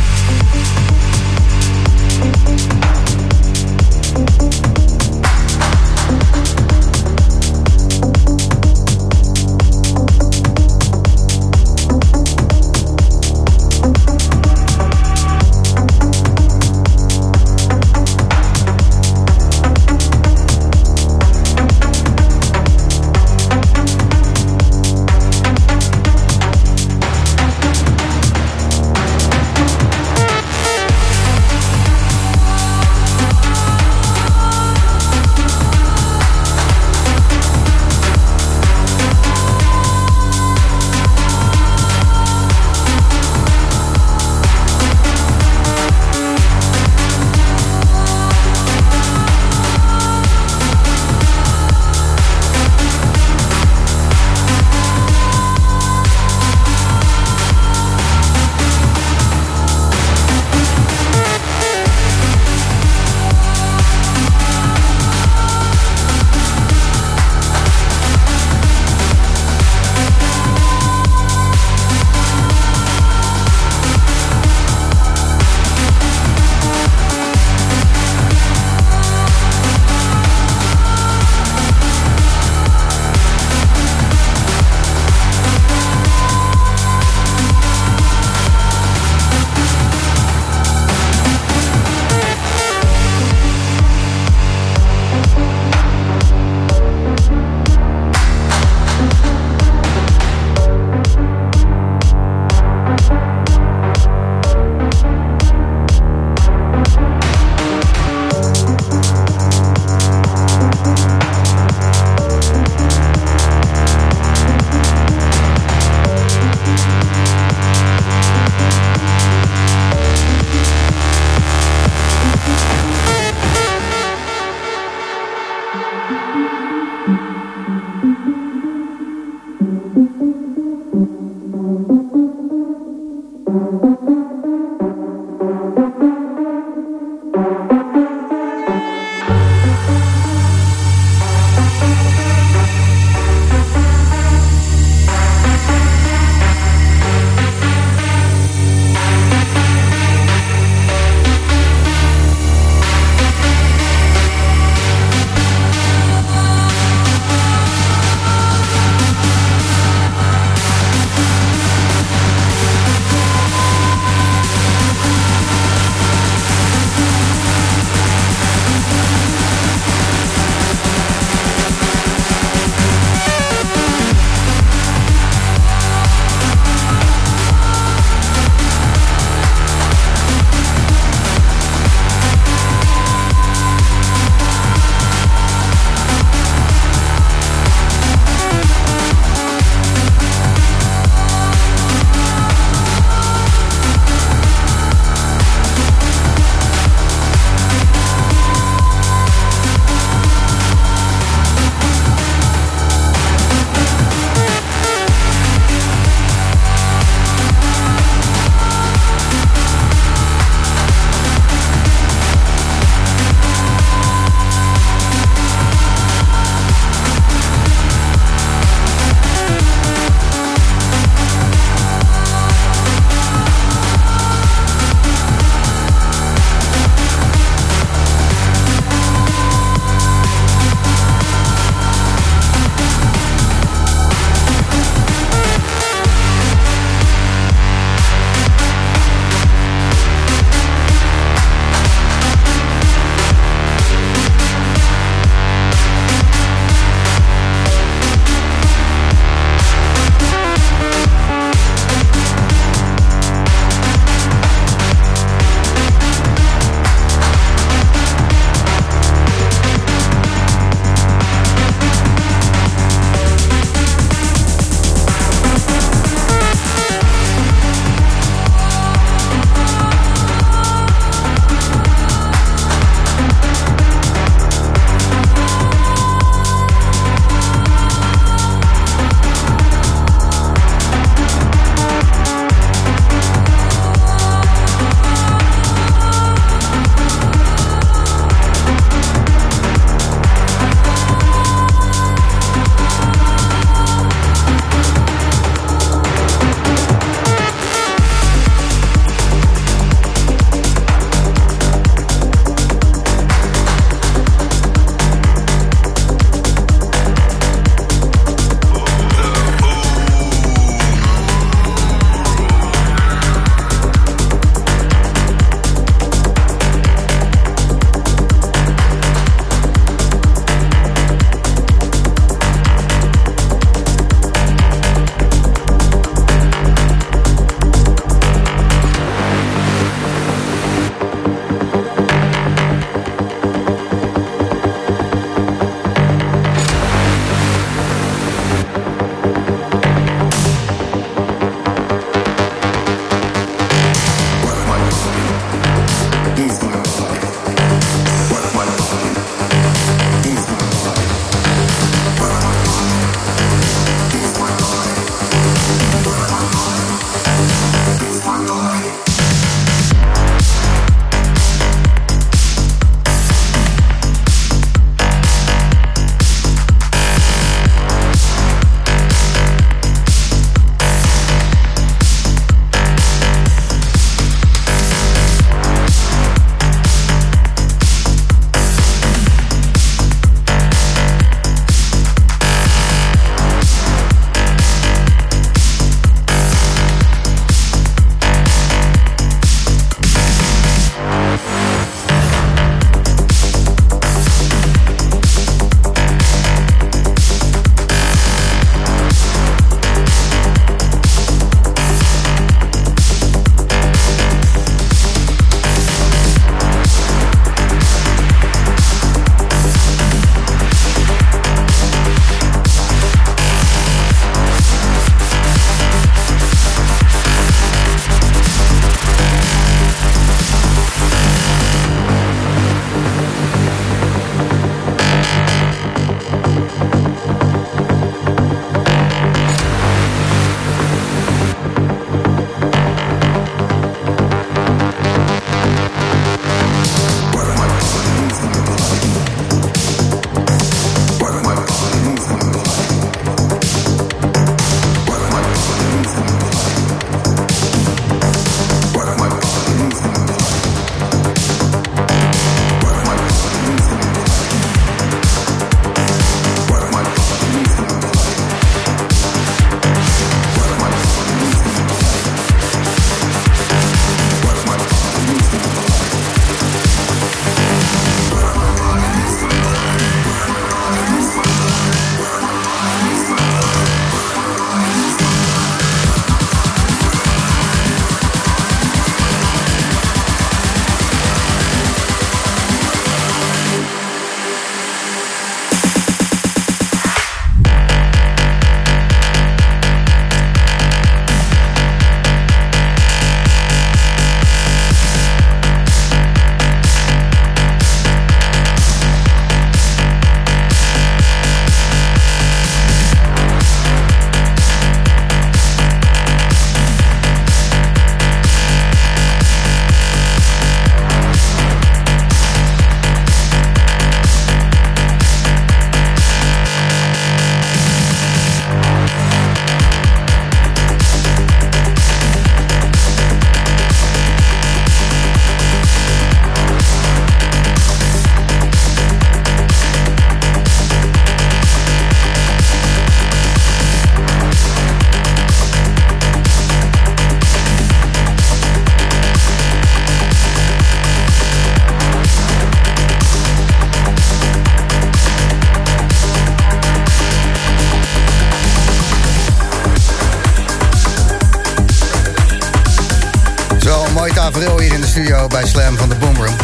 Studio 555.24 555.46
bij 555.46 555.66
Slam 555.66 555.96
van 555.96 556.08
de 556.08 556.14
Boomroom. 556.14 556.56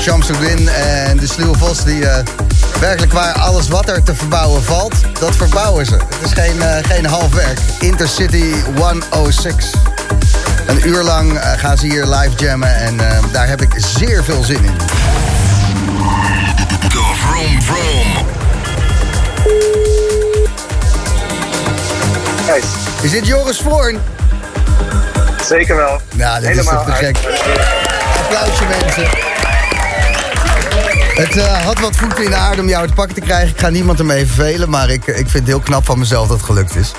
Shamsuddin 0.00 0.68
en 0.68 1.16
de 1.16 1.26
sluwe 1.26 1.58
vos 1.58 1.84
die 1.84 2.06
eh, 2.06 2.24
werkelijk 2.80 3.12
waar 3.12 3.32
alles 3.32 3.68
wat 3.68 3.88
er 3.88 4.02
te 4.02 4.14
verbouwen 4.14 4.62
valt, 4.62 4.94
dat 5.20 5.36
verbouwen 5.36 5.86
ze. 5.86 5.94
Het 5.94 6.24
is 6.24 6.32
geen, 6.32 6.62
eh, 6.62 6.84
geen 6.84 7.06
half 7.06 7.34
werk. 7.34 7.58
Intercity 7.80 8.54
106. 8.76 9.54
Een 10.66 10.88
uur 10.88 11.02
lang 11.02 11.38
eh, 11.38 11.58
gaan 11.58 11.78
ze 11.78 11.86
hier 11.86 12.04
live 12.04 12.36
jammen 12.36 12.76
en 12.76 13.00
eh, 13.00 13.18
daar 13.32 13.48
heb 13.48 13.62
ik 13.62 13.72
zeer 13.76 14.24
veel 14.24 14.42
zin 14.42 14.64
in. 14.64 14.76
De 16.88 17.12
Vroom 17.14 17.62
Vroom. 17.62 18.26
Is 23.00 23.10
dit 23.10 23.26
Joris 23.26 23.60
Voorn? 23.60 23.98
Zeker 25.46 25.76
wel. 25.76 26.00
Nou, 26.14 26.40
dit 26.40 26.48
Helemaal 26.48 26.80
is 26.80 26.86
toch 26.86 26.96
te 26.96 27.04
gek. 27.04 27.77
Mensen. 28.68 29.28
Het 31.18 31.36
eh, 31.36 31.64
had 31.64 31.78
wat 31.78 31.96
voeten 31.96 32.24
in 32.24 32.30
de 32.30 32.36
aarde 32.36 32.60
om 32.60 32.68
jou 32.68 32.86
te 32.86 32.92
pakken 32.92 33.14
te 33.14 33.20
krijgen. 33.20 33.48
Ik 33.48 33.60
ga 33.60 33.68
niemand 33.68 33.98
ermee 33.98 34.26
vervelen, 34.26 34.70
maar 34.70 34.90
ik, 34.90 35.06
ik 35.06 35.14
vind 35.14 35.32
het 35.32 35.46
heel 35.46 35.60
knap 35.60 35.84
van 35.84 35.98
mezelf 35.98 36.28
dat 36.28 36.36
het 36.36 36.46
gelukt 36.46 36.76
is. 36.76 36.92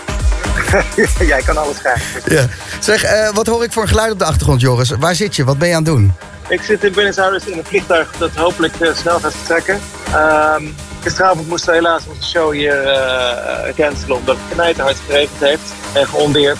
Jij 1.27 1.41
kan 1.41 1.57
alles 1.57 1.77
krijgen. 1.77 2.21
Ja. 2.25 2.45
Zeg, 2.79 3.03
eh, 3.03 3.29
wat 3.33 3.47
hoor 3.47 3.63
ik 3.63 3.71
voor 3.71 3.81
een 3.81 3.89
geluid 3.89 4.11
op 4.11 4.19
de 4.19 4.25
achtergrond, 4.25 4.61
Joris? 4.61 4.89
Waar 4.89 5.15
zit 5.15 5.35
je? 5.35 5.43
Wat 5.43 5.57
ben 5.57 5.67
je 5.67 5.75
aan 5.75 5.83
het 5.83 5.93
doen? 5.93 6.13
Ik 6.47 6.61
zit 6.61 6.83
in 6.83 6.91
Buenos 6.91 7.17
Aires 7.17 7.45
in 7.45 7.57
een 7.57 7.65
vliegtuig 7.65 8.11
dat 8.17 8.35
hopelijk 8.35 8.79
eh, 8.79 8.93
snel 8.95 9.19
gaat 9.19 9.33
vertrekken. 9.33 9.79
Ehm 10.13 10.63
gisteravond 11.03 11.47
moesten 11.47 11.69
we 11.69 11.75
helaas 11.75 12.03
onze 12.07 12.29
show 12.29 12.53
hier 12.53 12.75
cancelen 13.75 14.17
omdat 14.17 14.35
het 14.35 14.53
knijterhard 14.53 14.97
geregend 15.05 15.39
heeft 15.39 15.73
en 15.93 16.07
geondeerd. 16.07 16.59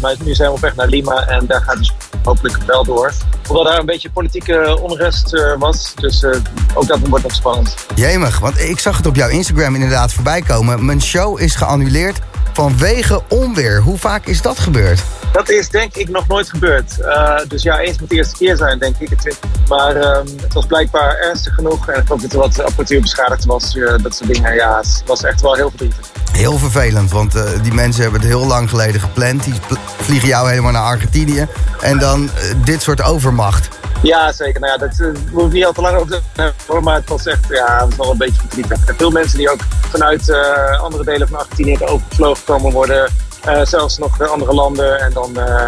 Maar 0.00 0.14
nu 0.24 0.34
zijn 0.34 0.48
we 0.48 0.54
op 0.54 0.60
weg 0.60 0.74
naar 0.74 0.86
Lima 0.86 1.26
en 1.26 1.46
daar 1.46 1.62
gaat 1.62 1.76
dus 1.76 1.92
hopelijk 2.22 2.56
wel 2.66 2.84
door. 2.84 3.12
Hoewel 3.50 3.70
daar 3.70 3.78
een 3.78 3.86
beetje 3.86 4.10
politieke 4.10 4.78
onrust 4.82 5.34
eh, 5.34 5.58
was, 5.58 5.92
dus 5.94 6.22
eh, 6.22 6.38
ook 6.74 6.86
dat 6.86 6.98
wordt 6.98 7.24
nog 7.24 7.34
spannend. 7.34 7.74
Jemig, 7.94 8.38
want 8.38 8.60
ik 8.60 8.78
zag 8.78 8.96
het 8.96 9.06
op 9.06 9.14
jouw 9.14 9.28
Instagram 9.28 9.74
inderdaad 9.74 10.12
voorbij 10.12 10.42
komen. 10.42 10.84
Mijn 10.84 11.02
show 11.02 11.40
is 11.40 11.54
geannuleerd 11.54 12.18
vanwege 12.52 13.22
onweer. 13.28 13.80
Hoe 13.80 13.98
vaak 13.98 14.26
is 14.26 14.42
dat 14.42 14.58
gebeurd? 14.58 15.02
Dat 15.32 15.48
is 15.48 15.68
denk 15.68 15.94
ik 15.96 16.08
nog 16.08 16.26
nooit 16.28 16.50
gebeurd. 16.50 17.00
Eh, 17.00 17.38
dus 17.48 17.62
ja, 17.62 17.78
eens 17.78 17.98
moet 17.98 18.08
de 18.10 18.16
eerste 18.16 18.36
keer 18.36 18.56
zijn, 18.56 18.78
denk 18.78 18.96
ik. 18.98 19.34
Maar 19.68 19.96
ehm, 19.96 20.26
het 20.42 20.52
was 20.52 20.66
blijkbaar 20.66 21.16
ernstig 21.16 21.54
genoeg. 21.54 21.88
En 21.88 22.00
ik 22.00 22.06
geloof 22.06 22.20
dat 22.20 22.32
er 22.32 22.38
wat 22.38 22.64
apparatuur 22.64 23.00
beschadigd 23.00 23.44
was. 23.44 23.76
eh, 23.76 23.94
dat 24.02 24.14
soort 24.14 24.34
dingen. 24.34 24.54
Ja, 24.54 24.76
het 24.76 25.02
was 25.06 25.22
echt 25.22 25.40
wel 25.40 25.54
heel 25.54 25.68
verdrietig. 25.68 26.06
Heel 26.32 26.58
vervelend, 26.58 27.10
want 27.10 27.34
eh, 27.34 27.42
die 27.62 27.72
mensen 27.72 28.02
hebben 28.02 28.20
het 28.20 28.28
heel 28.28 28.46
lang 28.46 28.68
geleden 28.68 29.00
gepland. 29.00 29.44
Die 29.44 29.54
vliegen 30.00 30.28
jou 30.28 30.48
helemaal 30.48 30.72
naar 30.72 30.82
Argentinië. 30.82 31.46
En 31.80 31.98
dan 31.98 32.30
dit 32.64 32.82
soort 32.82 33.02
overmacht. 33.02 33.68
Ja, 34.02 34.32
zeker. 34.32 34.60
Nou 34.60 34.72
ja, 34.72 34.86
dat 34.86 34.98
uh, 34.98 35.32
moet 35.32 35.52
niet 35.52 35.64
al 35.64 35.72
te 35.72 35.80
lang 35.80 35.96
over 35.96 36.08
te 36.32 36.52
hebben, 36.66 36.84
maar 36.84 36.94
het 36.94 37.08
was 37.08 37.26
echt, 37.26 37.46
ja, 37.48 37.78
het 37.78 37.86
was 37.88 37.96
wel 37.96 38.10
een 38.10 38.18
beetje 38.18 38.40
verdrietig. 38.40 38.88
Er 38.88 38.94
veel 38.96 39.10
mensen 39.10 39.38
die 39.38 39.50
ook 39.50 39.60
vanuit 39.90 40.32
andere 40.80 41.04
delen 41.04 41.28
van 41.28 41.38
Argentinië 41.38 41.78
overgevlogen 41.80 42.44
komen 42.44 42.72
worden. 42.72 43.10
Eh, 43.44 43.60
zelfs 43.64 43.98
nog 43.98 44.20
andere 44.30 44.54
landen 44.54 45.00
en 45.00 45.12
dan 45.12 45.36
eh, 45.36 45.66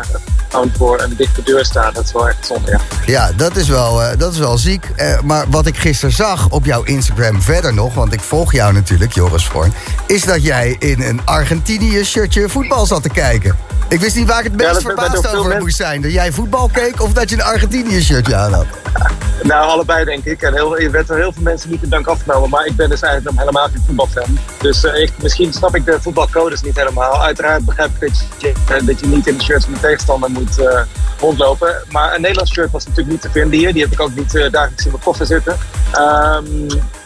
gewoon 0.53 0.73
voor 0.77 1.01
een 1.01 1.16
dichte 1.16 1.43
deur 1.43 1.65
staan. 1.65 1.93
Dat 1.93 2.05
is 2.05 2.12
wel 2.12 2.28
echt 2.28 2.47
zonde, 2.47 2.70
ja. 2.70 2.81
Ja, 3.07 3.32
dat 3.36 3.57
is 3.57 3.69
wel, 3.69 4.03
eh, 4.03 4.19
dat 4.19 4.32
is 4.32 4.39
wel 4.39 4.59
ziek. 4.59 4.90
Eh, 4.97 5.20
maar 5.20 5.44
wat 5.51 5.66
ik 5.66 5.77
gisteren 5.77 6.15
zag 6.15 6.49
op 6.49 6.65
jouw 6.65 6.82
Instagram 6.82 7.43
verder 7.43 7.74
nog... 7.74 7.94
want 7.94 8.12
ik 8.12 8.20
volg 8.20 8.53
jou 8.53 8.73
natuurlijk, 8.73 9.12
Joris 9.12 9.47
Voorn... 9.47 9.73
is 10.07 10.24
dat 10.24 10.43
jij 10.43 10.77
in 10.78 11.03
een 11.03 11.20
Argentinië-shirtje 11.24 12.49
voetbal 12.49 12.86
zat 12.86 13.03
te 13.03 13.09
kijken. 13.09 13.57
Ik 13.93 14.01
wist 14.01 14.16
niet 14.16 14.28
waar 14.28 14.39
ik 14.39 14.44
het 14.44 14.60
Ja, 14.60 14.66
meest 14.66 14.82
dat 14.82 14.82
verbaasd 14.82 15.36
over 15.36 15.59
moest 15.59 15.77
zijn. 15.77 16.02
Dat 16.02 16.12
jij 16.12 16.32
voetbal 16.32 16.69
keek 16.69 17.02
of 17.02 17.12
dat 17.12 17.31
je 17.31 17.36
een 17.36 17.43
Argentinië-shirtje 17.43 18.35
aan 18.36 18.52
had. 18.52 18.66
Nou, 19.43 19.66
allebei 19.66 20.05
denk 20.05 20.24
ik. 20.24 20.43
En 20.43 20.55
heel, 20.55 20.81
je 20.81 20.90
werd 20.90 21.06
door 21.06 21.16
heel 21.16 21.32
veel 21.32 21.43
mensen 21.43 21.70
niet 21.70 21.82
in 21.82 21.89
dank 21.89 22.06
afgenomen. 22.06 22.51
Maar 22.51 22.66
ik 22.66 22.77
ben 22.77 22.89
dus 22.89 23.02
eigenlijk 23.02 23.39
helemaal 23.39 23.69
geen 23.69 23.82
voetbalfan. 23.86 24.39
Dus 24.59 24.85
eh, 24.85 25.02
ik, 25.02 25.12
misschien 25.23 25.52
snap 25.52 25.77
ik 25.77 25.85
de 25.85 26.01
voetbalcodes 26.01 26.62
niet 26.62 26.77
helemaal. 26.77 27.23
Uiteraard 27.23 27.64
begrijp 27.64 27.90
ik 27.98 28.01
dat 28.01 28.24
je, 28.39 28.52
eh, 28.69 28.86
dat 28.86 29.01
je 29.01 29.06
niet 29.06 29.27
in 29.27 29.36
de 29.36 29.43
shirt 29.43 29.64
van 29.64 29.73
de 29.73 29.81
tegenstander 29.81 30.31
moet 30.31 30.59
eh, 30.59 30.82
rondlopen. 31.20 31.85
Maar 31.90 32.14
een 32.14 32.20
Nederlands 32.20 32.52
shirt 32.52 32.70
was 32.70 32.86
natuurlijk 32.86 33.12
niet 33.12 33.20
te 33.20 33.31
vinden 33.31 33.59
hier. 33.59 33.73
Die 33.73 33.82
heb 33.82 33.93
ik 33.93 34.01
ook 34.01 34.14
niet 34.14 34.32
dagelijks 34.32 34.85
in 34.85 34.90
mijn 34.90 35.02
koffer 35.02 35.27
zitten. 35.27 35.56
Ehm, 35.93 36.44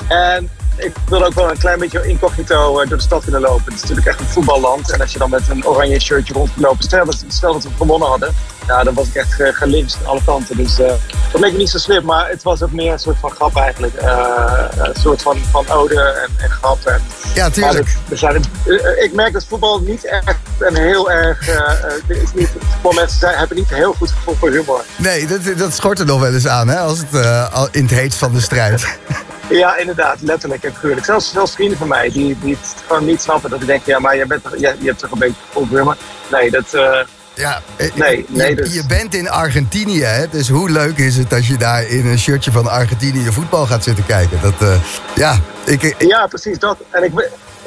en 0.08 0.50
ik 0.76 0.92
wil 1.08 1.24
ook 1.24 1.34
wel 1.34 1.50
een 1.50 1.58
klein 1.58 1.78
beetje 1.78 2.06
incognito 2.06 2.80
eh, 2.80 2.88
door 2.88 2.96
de 2.96 3.02
stad 3.02 3.24
willen 3.24 3.40
lopen. 3.40 3.64
Het 3.64 3.74
is 3.74 3.80
natuurlijk 3.80 4.06
echt 4.06 4.20
een 4.20 4.26
voetballand. 4.26 4.92
En 4.92 5.00
als 5.00 5.12
je 5.12 5.18
dan 5.18 5.30
met 5.30 5.48
een 5.48 5.66
oranje 5.66 6.00
shirtje 6.00 6.32
rond 6.32 6.50
lopen, 6.56 6.82
stel 6.82 7.04
dat, 7.04 7.24
stel 7.28 7.52
dat 7.52 7.62
we 7.62 7.70
gewonnen 7.76 8.08
hadden. 8.08 8.34
Ja, 8.66 8.82
dan 8.82 8.94
was 8.94 9.06
ik 9.08 9.14
echt 9.14 9.40
uh, 9.40 9.48
gelinst 9.52 9.96
aan 10.00 10.06
alle 10.06 10.20
kanten. 10.24 10.56
Dus 10.56 10.78
eh, 10.78 10.92
dat 11.32 11.40
leek 11.40 11.52
me 11.52 11.58
niet 11.58 11.70
zo 11.70 11.78
slim, 11.78 12.04
maar 12.04 12.28
het 12.28 12.42
was 12.42 12.62
ook 12.62 12.72
meer 12.72 12.92
een 12.92 12.98
soort 12.98 13.18
van 13.18 13.30
grap 13.30 13.56
eigenlijk. 13.56 13.94
Eh, 13.94 14.64
een 14.76 14.94
soort 15.00 15.22
van, 15.22 15.38
van 15.50 15.68
ode 15.68 16.00
en, 16.00 16.30
en 16.44 16.50
grap. 16.50 16.84
En, 16.86 17.00
Ja, 17.34 17.50
tuurlijk. 17.50 17.86
Het- 17.88 17.96
we 18.08 18.16
zijn 18.16 18.44
eh, 18.66 19.02
ik 19.04 19.12
merk 19.12 19.32
dat 19.32 19.44
voetbal 19.48 19.80
niet 19.80 20.04
echt 20.06 20.36
een 20.58 20.76
heel 20.76 21.10
erg... 21.10 21.48
eh, 21.48 21.56
eh, 22.08 22.22
is 22.22 22.32
niet, 22.34 22.48
voetbalmensen 22.72 23.18
zijn, 23.18 23.36
hebben 23.38 23.56
niet 23.56 23.70
een 23.70 23.76
heel 23.76 23.92
goed 23.92 24.10
gevoel 24.10 24.34
voor 24.34 24.50
humor. 24.50 24.84
Nee, 24.96 25.26
dat, 25.26 25.58
dat 25.58 25.72
schort 25.74 25.98
er 25.98 26.06
nog 26.06 26.20
wel 26.20 26.32
eens 26.34 26.46
aan, 26.48 26.68
hè? 26.68 26.78
Als 26.78 26.98
het 26.98 27.14
eh, 27.24 27.64
in 27.70 27.82
het 27.82 27.90
heet 27.92 28.14
van 28.14 28.32
de 28.32 28.40
strijd. 28.40 28.86
Ja, 29.48 29.76
inderdaad, 29.76 30.16
letterlijk 30.20 30.64
en 30.64 30.72
figuurlijk. 30.74 31.04
Zelfs, 31.06 31.30
zelfs 31.32 31.52
vrienden 31.54 31.78
van 31.78 31.88
mij 31.88 32.10
die, 32.10 32.38
die 32.40 32.56
het 32.60 32.74
gewoon 32.86 33.04
niet 33.04 33.22
snappen. 33.22 33.50
Dat 33.50 33.60
ik 33.60 33.66
denk, 33.66 33.84
ja, 33.86 33.98
maar 33.98 34.16
je, 34.16 34.26
bent, 34.26 34.42
je, 34.56 34.74
je 34.78 34.86
hebt 34.86 34.98
toch 34.98 35.10
een 35.10 35.18
beetje 35.18 35.40
gevoel 35.46 35.66
voor 35.66 35.78
humor. 35.78 35.96
Nee, 36.30 36.50
dat... 36.50 36.74
eh, 36.74 36.98
Ja, 37.36 37.62
eh, 37.76 37.90
Nee, 37.94 38.24
nee, 38.28 38.48
je, 38.48 38.56
dus- 38.56 38.74
je 38.74 38.86
bent 38.86 39.14
in 39.14 39.30
Argentinië, 39.30 40.02
hè? 40.02 40.28
Dus 40.28 40.48
hoe 40.48 40.70
leuk 40.70 40.98
is 40.98 41.16
het 41.16 41.32
als 41.32 41.46
je 41.46 41.56
daar 41.56 41.86
in 41.86 42.06
een 42.06 42.18
shirtje 42.18 42.52
van 42.52 42.66
Argentinië 42.68 43.32
voetbal 43.32 43.66
gaat 43.66 43.84
zitten 43.84 44.06
kijken? 44.06 44.38
Dat, 44.42 44.54
eh, 44.60 44.74
ja, 45.14 45.38
ik, 45.64 45.82
ik- 45.82 45.94
Ja, 46.02 46.26
precies 46.26 46.58
dat. 46.58 46.76
En 46.90 47.04
ik, 47.04 47.12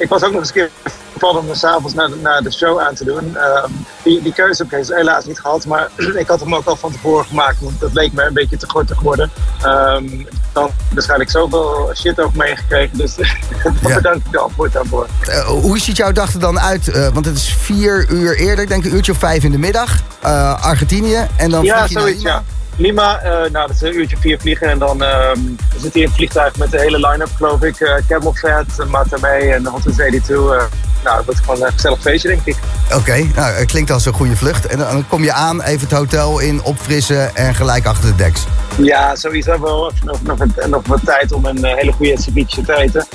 ik 0.00 0.08
was 0.08 0.22
ook 0.24 0.30
nog 0.32 0.40
eens 0.40 0.48
een 0.48 0.54
keer 0.54 0.70
van 1.18 1.36
om 1.38 1.54
s'avonds 1.54 1.94
naar, 1.94 2.08
de- 2.08 2.16
naar 2.22 2.42
de 2.42 2.52
show 2.52 2.78
aan 2.80 2.94
te 2.94 3.04
doen. 3.04 3.36
Ehm, 3.36 3.70
die, 4.02 4.22
die 4.22 4.32
keuze 4.32 4.62
heb 4.68 4.80
ik 4.80 4.86
helaas 4.94 5.24
niet 5.24 5.40
gehad, 5.40 5.66
maar 5.66 5.88
ik 6.22 6.26
had 6.28 6.40
hem 6.40 6.54
ook 6.54 6.64
al 6.66 6.76
van 6.76 6.92
tevoren 6.92 7.24
gemaakt. 7.26 7.56
Want 7.60 7.80
dat 7.80 7.92
leek 7.92 8.12
me 8.12 8.22
een 8.26 8.32
beetje 8.34 8.56
te 8.56 8.68
gortig 8.68 8.96
geworden. 8.96 9.30
Ehm 9.62 10.04
dan 10.52 10.70
waarschijnlijk 10.92 11.30
zoveel 11.30 11.90
shit 11.96 12.20
over 12.20 12.36
meegekregen. 12.36 12.98
Dus 12.98 13.14
daar 13.62 13.78
Ja. 13.82 13.94
bedank 13.94 14.16
ik 14.26 14.32
de 14.32 14.38
antwoord 14.38 14.72
daarvoor. 14.72 15.06
eh, 15.28 15.40
hoe 15.46 15.78
ziet 15.78 15.96
jouw 15.96 16.12
dag 16.12 16.32
er 16.34 16.40
dan 16.40 16.60
uit? 16.60 16.88
Eh, 16.88 17.08
want 17.08 17.24
het 17.26 17.36
is 17.36 17.54
vier 17.60 18.06
uur 18.10 18.36
eerder, 18.38 18.62
ik 18.62 18.68
denk 18.68 18.84
een 18.84 18.94
uurtje 18.94 19.12
of 19.12 19.18
vijf 19.18 19.44
in 19.44 19.50
de 19.50 19.58
middag. 19.58 19.92
eh, 20.20 20.62
Argentinië. 20.64 21.26
En 21.36 21.50
dan 21.50 21.64
ja, 21.64 21.76
vlieg 21.76 21.88
je 21.88 21.94
naar 21.94 22.02
zoiets, 22.02 22.22
Lima. 22.22 22.30
ja. 22.34 22.42
Lima, 22.80 23.18
eh, 23.20 23.30
nou, 23.30 23.66
dat 23.66 23.70
is 23.70 23.80
een 23.80 23.94
uurtje 23.98 24.16
vier 24.20 24.40
vliegen. 24.40 24.68
En 24.68 24.78
dan 24.78 25.02
ehm 25.02 25.38
zit 25.80 25.92
hij 25.92 26.02
in 26.02 26.06
het 26.08 26.16
vliegtuig 26.16 26.56
met 26.56 26.70
de 26.70 26.78
hele 26.80 27.08
line-up, 27.08 27.28
geloof 27.36 27.62
ik. 27.62 27.80
eh 27.80 27.94
Camel 28.08 28.32
Fat, 28.34 28.64
en 28.78 29.66
Hot 29.66 29.82
82. 29.82 30.28
eh 30.36 30.62
nou, 31.04 31.16
dat 31.16 31.24
wordt 31.24 31.40
gewoon 31.40 31.62
een 31.62 31.72
gezellig 31.72 32.00
feestje, 32.00 32.28
denk 32.28 32.40
ik. 32.44 32.56
Oké, 32.94 33.16
nou, 33.34 33.52
het 33.52 33.66
klinkt 33.66 33.90
als 33.90 34.06
een 34.06 34.12
goede 34.12 34.36
vlucht. 34.36 34.66
En 34.66 34.78
dan, 34.78 35.08
kom 35.08 35.22
je 35.24 35.32
aan, 35.32 35.62
even 35.62 35.80
het 35.88 35.96
hotel 35.96 36.38
in, 36.38 36.62
opfrissen 36.62 37.36
en 37.36 37.54
gelijk 37.54 37.86
achter 37.86 38.10
de 38.10 38.16
deks. 38.16 38.44
Ja, 38.76 39.14
sowieso 39.16 39.60
wel 39.60 39.92
nog, 40.04 40.22
nog, 40.22 40.38
wat- 40.38 40.66
nog 40.68 40.86
wat 40.86 41.00
tijd 41.04 41.32
om 41.32 41.44
een 41.44 41.64
hele 41.64 41.92
goede 41.92 42.20
ceviche 42.20 42.62
te 42.62 42.76
eten. 42.76 43.06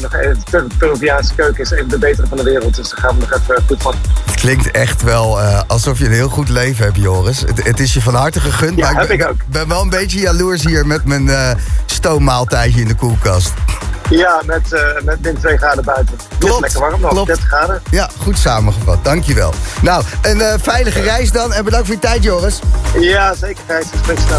Nog 0.00 0.14
even, 0.14 0.38
de 0.50 0.66
Peruviaanse 0.78 1.34
keuken 1.34 1.62
is 1.64 1.70
even 1.70 1.88
de 1.88 1.98
betere 1.98 2.26
van 2.26 2.36
de 2.36 2.42
wereld, 2.44 2.76
dus 2.76 2.90
daar 2.90 2.98
gaan 3.00 3.14
we 3.18 3.20
nog 3.28 3.40
even 3.40 3.62
goed 3.66 3.82
van. 3.82 3.94
Het 4.24 4.34
klinkt 4.34 4.70
echt 4.70 5.02
wel 5.02 5.40
alsof 5.66 5.98
je 5.98 6.04
een 6.04 6.12
heel 6.12 6.28
goed 6.28 6.48
leven 6.48 6.84
hebt, 6.84 6.96
Joris. 6.96 7.40
Het, 7.40 7.64
het 7.64 7.80
is 7.80 7.94
je 7.94 8.00
van 8.02 8.14
harte 8.14 8.40
gegund, 8.40 8.73
Ja, 8.76 8.92
maar 8.92 9.00
heb 9.00 9.10
ik 9.10 9.20
ik 9.20 9.28
ook. 9.28 9.36
ben 9.46 9.68
wel 9.68 9.82
een 9.82 9.88
beetje 9.90 10.20
jaloers 10.20 10.62
hier 10.64 10.86
met 10.86 11.04
mijn 11.04 11.28
eh, 11.28 11.50
stoommaaltijdje 11.86 12.80
in 12.80 12.88
de 12.88 12.94
koelkast. 12.94 13.52
Ja, 14.10 14.42
met, 14.46 14.72
eh 14.72 14.80
met 15.04 15.20
min 15.22 15.38
2 15.38 15.56
graden 15.56 15.84
buiten. 15.84 16.16
Klopt, 16.38 16.60
lekker 16.60 16.80
warm 16.80 17.00
nog, 17.00 17.10
klopt. 17.10 17.26
30 17.26 17.46
graden. 17.46 17.82
Ja, 17.90 18.08
goed 18.20 18.38
samengevat. 18.38 19.04
Dankjewel. 19.04 19.52
Nou, 19.82 20.04
een 20.22 20.40
eh, 20.40 20.54
veilige 20.62 21.00
reis 21.00 21.32
dan 21.32 21.52
en 21.52 21.64
bedankt 21.64 21.86
voor 21.86 21.94
je 21.94 22.00
tijd, 22.00 22.22
Joris. 22.22 22.58
Ja, 23.00 23.34
zeker. 23.34 23.62
Gijs. 23.66 23.86
Spreek 24.02 24.18
snel 24.26 24.38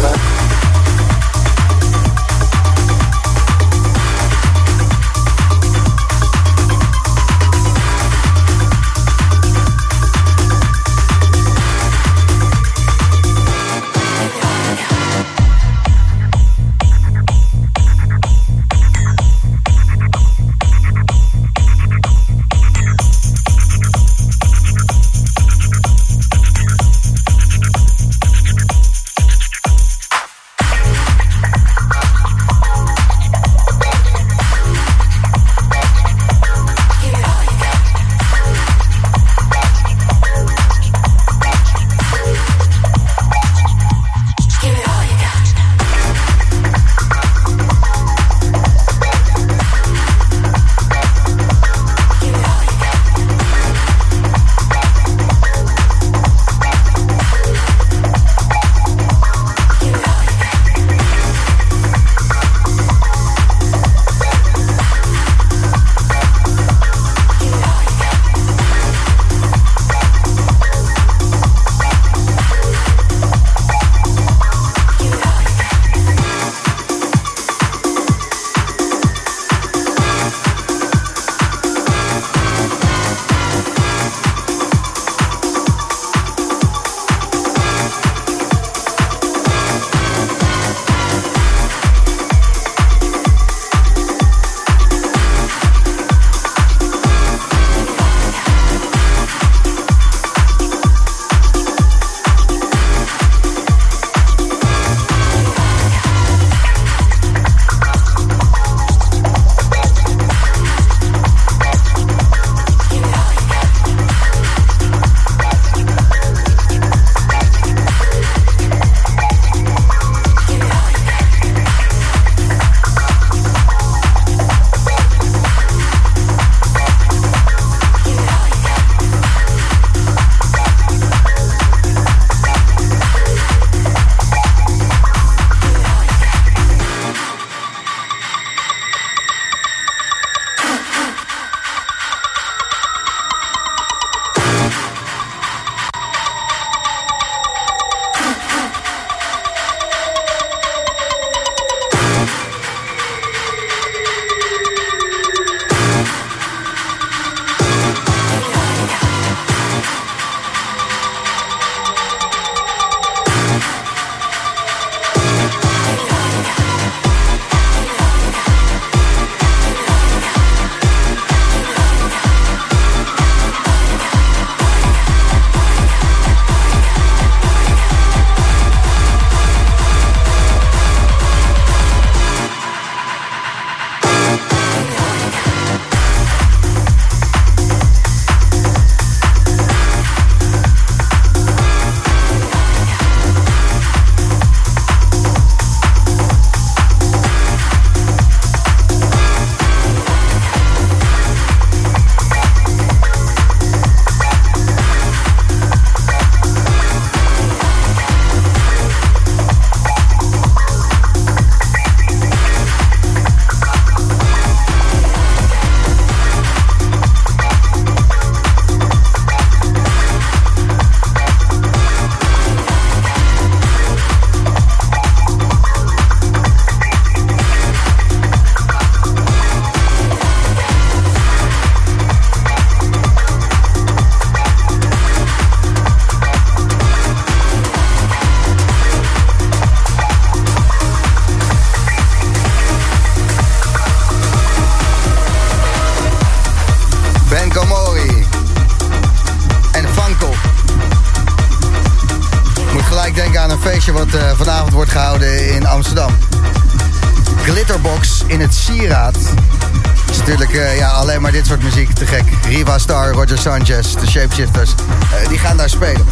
Roger 263.36 263.50
Sanchez, 263.50 263.94
de 263.94 264.06
Shapeshifters, 264.06 264.74
eh, 265.20 265.28
die 265.28 265.38
gaan 265.38 265.56
daar 265.56 265.68
spelen. 265.68 266.06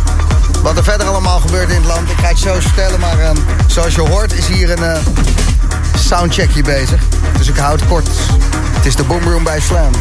Wat 0.63 0.77
er 0.77 0.85
verder 0.85 1.07
allemaal 1.07 1.41
gebeurt 1.41 1.69
in 1.69 1.75
het 1.77 1.85
land, 1.85 2.11
ik 2.11 2.17
ga 2.19 2.29
het 2.29 2.39
zo 2.39 2.61
vertellen. 2.61 3.01
Maar 3.01 3.19
eh, 3.19 3.31
zoals 3.67 3.95
je 3.95 4.01
hoort 4.01 4.33
is 4.33 4.47
hier 4.47 4.71
een 4.71 4.85
eh, 4.85 4.99
soundcheckje 5.99 6.63
bezig. 6.63 7.01
Dus 7.39 7.49
ik 7.49 7.57
houd 7.57 7.87
kort. 7.87 8.09
Het 8.73 8.87
is 8.87 8.97
de 8.97 9.05
Boomroom 9.05 9.45
bij 9.45 9.61
Slam. 9.61 9.93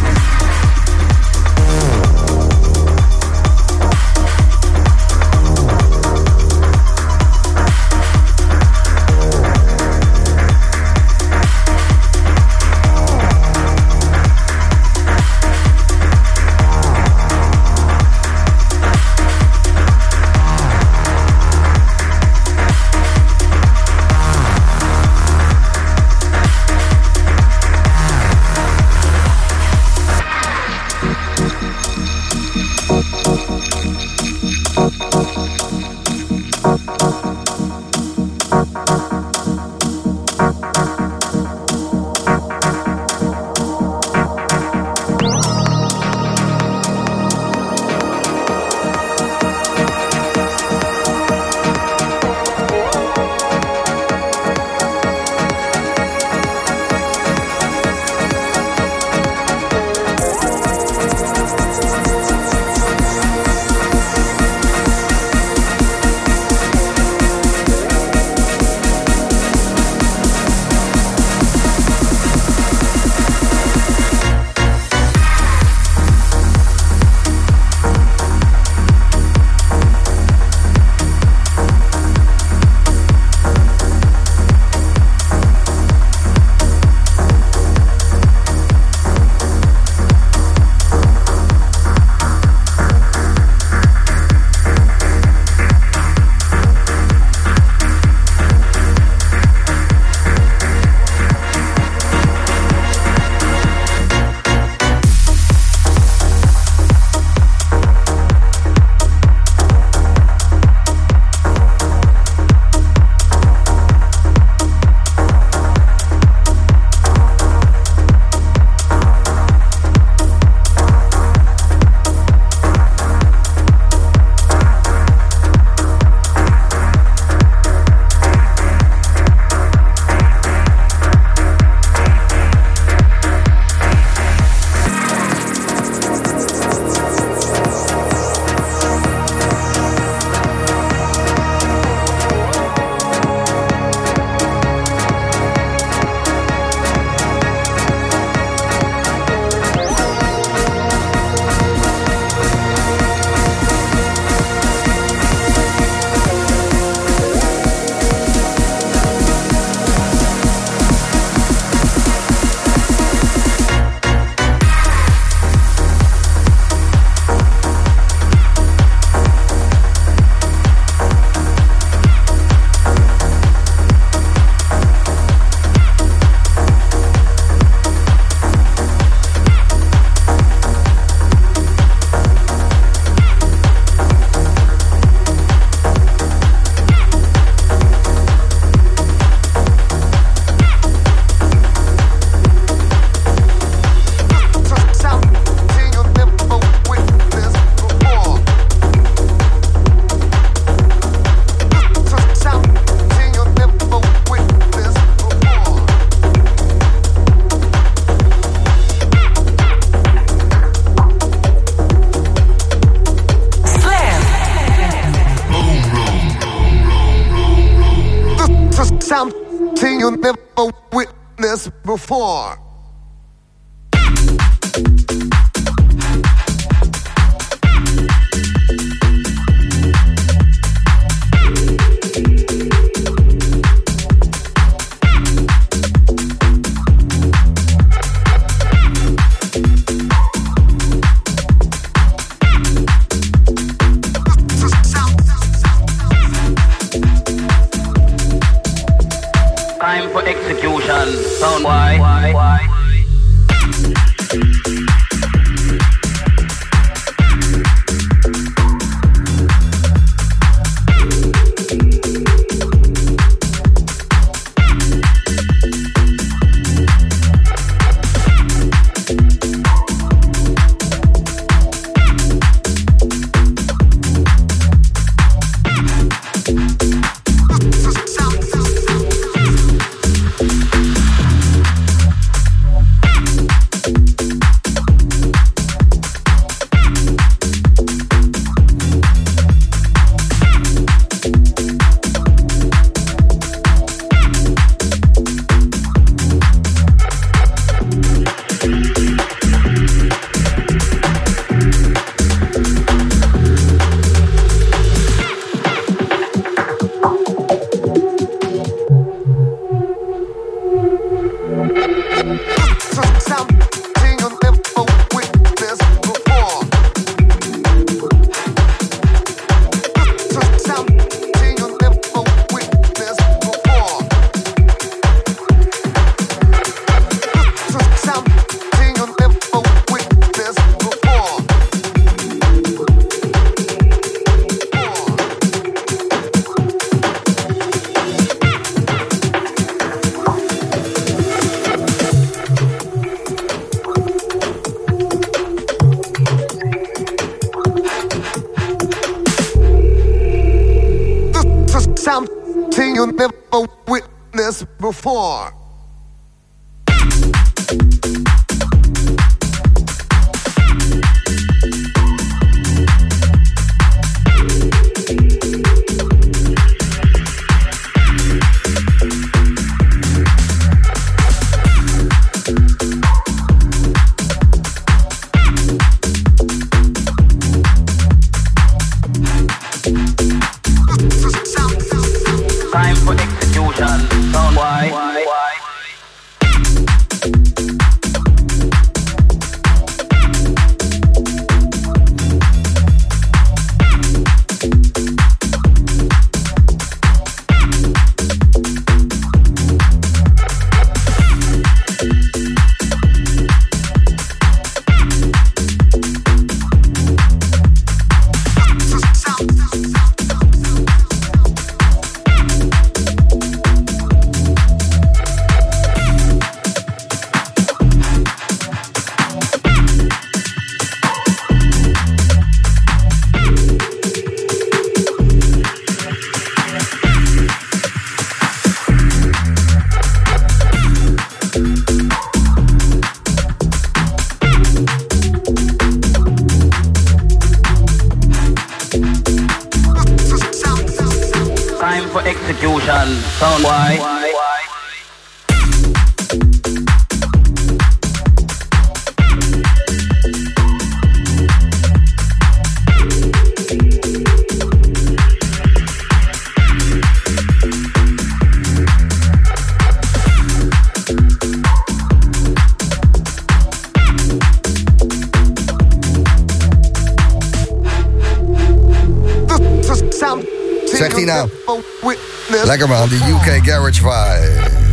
Die 472.93 473.19
before. 473.19 473.55
UK 473.55 473.65
Garage 473.65 474.01
vibe. 474.01 474.83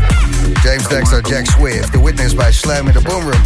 James 0.63 0.89
Dexter, 0.89 1.21
Jack 1.29 1.47
Swift, 1.47 1.93
The 1.93 2.05
Witness 2.05 2.35
bij 2.35 2.53
Slam 2.53 2.87
in 2.87 2.93
de 2.93 3.01
Boomroom. 3.01 3.41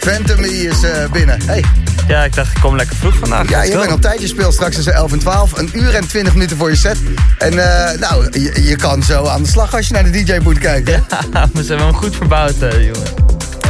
Phantom 0.00 0.44
is 0.44 0.82
eh, 0.82 1.10
binnen. 1.10 1.42
Hey. 1.46 1.64
Ja, 2.08 2.24
ik 2.24 2.34
dacht, 2.34 2.56
ik 2.56 2.62
kom 2.62 2.76
lekker 2.76 2.96
vroeg 2.96 3.14
vandaag. 3.14 3.48
Ja, 3.48 3.62
je 3.62 3.78
bent 3.78 3.92
op 3.92 4.00
tijd. 4.00 4.20
Je 4.20 4.26
speelt 4.26 4.52
straks 4.52 4.74
tussen 4.74 4.94
11 4.94 5.12
en 5.12 5.18
12. 5.18 5.58
Een 5.58 5.70
uur 5.72 5.94
en 5.94 6.08
20 6.08 6.32
minuten 6.32 6.56
voor 6.56 6.70
je 6.70 6.76
set. 6.76 6.96
En 7.38 7.58
eh, 7.58 7.98
nou, 7.98 8.40
je, 8.40 8.62
je 8.64 8.76
kan 8.76 9.02
zo 9.02 9.26
aan 9.26 9.42
de 9.42 9.48
slag 9.48 9.74
als 9.74 9.86
je 9.86 9.94
naar 9.94 10.04
de 10.04 10.24
DJ-boot 10.24 10.58
kijkt. 10.58 10.88
Hè? 10.88 10.96
Ja, 11.32 11.48
we 11.52 11.64
zijn 11.64 11.78
wel 11.78 11.92
goed 11.92 12.16
verbouwd, 12.16 12.62
eh, 12.62 12.84
jongen. 12.84 13.08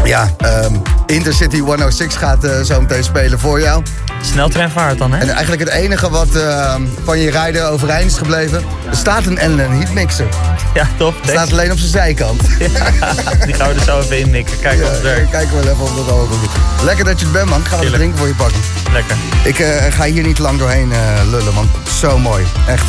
Ja, 0.04 0.34
ehm, 0.38 0.74
Intercity 1.06 1.58
106 1.58 2.14
gaat 2.14 2.48
zo 2.64 2.80
meteen 2.80 3.04
spelen 3.04 3.38
voor 3.38 3.60
jou. 3.60 3.82
Sneltreinvaart 4.24 4.98
dan, 4.98 5.12
hè? 5.12 5.18
En 5.18 5.28
eigenlijk 5.28 5.60
het 5.60 5.70
enige 5.70 6.10
wat 6.10 6.34
ehm, 6.34 6.82
van 7.04 7.18
je 7.18 7.30
rijden 7.30 7.70
overeind 7.70 8.10
is 8.10 8.16
gebleven... 8.16 8.64
er 8.90 8.96
staat 8.96 9.26
een 9.26 9.40
Allen 9.40 9.70
Heatmixer. 9.70 10.26
Ja, 10.74 10.88
top. 10.98 11.14
Het 11.20 11.30
staat 11.30 11.52
alleen 11.52 11.72
op 11.72 11.78
zijn 11.78 11.90
zijkant. 11.90 12.40
Die 13.46 13.54
gaan 13.54 13.68
we 13.68 13.74
er 13.74 13.84
zo 13.84 14.00
even 14.00 14.18
inmikken. 14.18 14.58
Kijk 14.60 14.82
of 14.82 14.90
het 14.90 15.02
werkt. 15.02 15.30
Kijken 15.30 15.56
we 15.56 15.62
wel 15.62 15.72
even 15.72 15.84
of 15.84 15.94
dat 15.94 16.08
allemaal 16.08 16.26
goed 16.26 16.42
is. 16.42 16.84
Lekker 16.84 17.04
dat 17.04 17.18
je 17.18 17.24
het 17.24 17.34
bent, 17.34 17.48
man. 17.48 17.60
Ik 17.60 17.64
ga 17.64 17.70
wat 17.70 17.80
Tuurlijk. 17.80 18.02
drinken 18.02 18.18
voor 18.18 18.28
je 18.28 18.34
pakken. 18.34 18.60
Lekker. 18.92 19.16
Ik 19.44 19.58
eh, 19.58 19.92
ga 19.92 20.04
hier 20.04 20.22
niet 20.22 20.38
lang 20.38 20.58
doorheen 20.58 20.92
eh, 20.92 20.98
lullen, 21.30 21.54
want 21.54 21.68
zo 22.00 22.18
mooi. 22.18 22.44
Echt. 22.66 22.84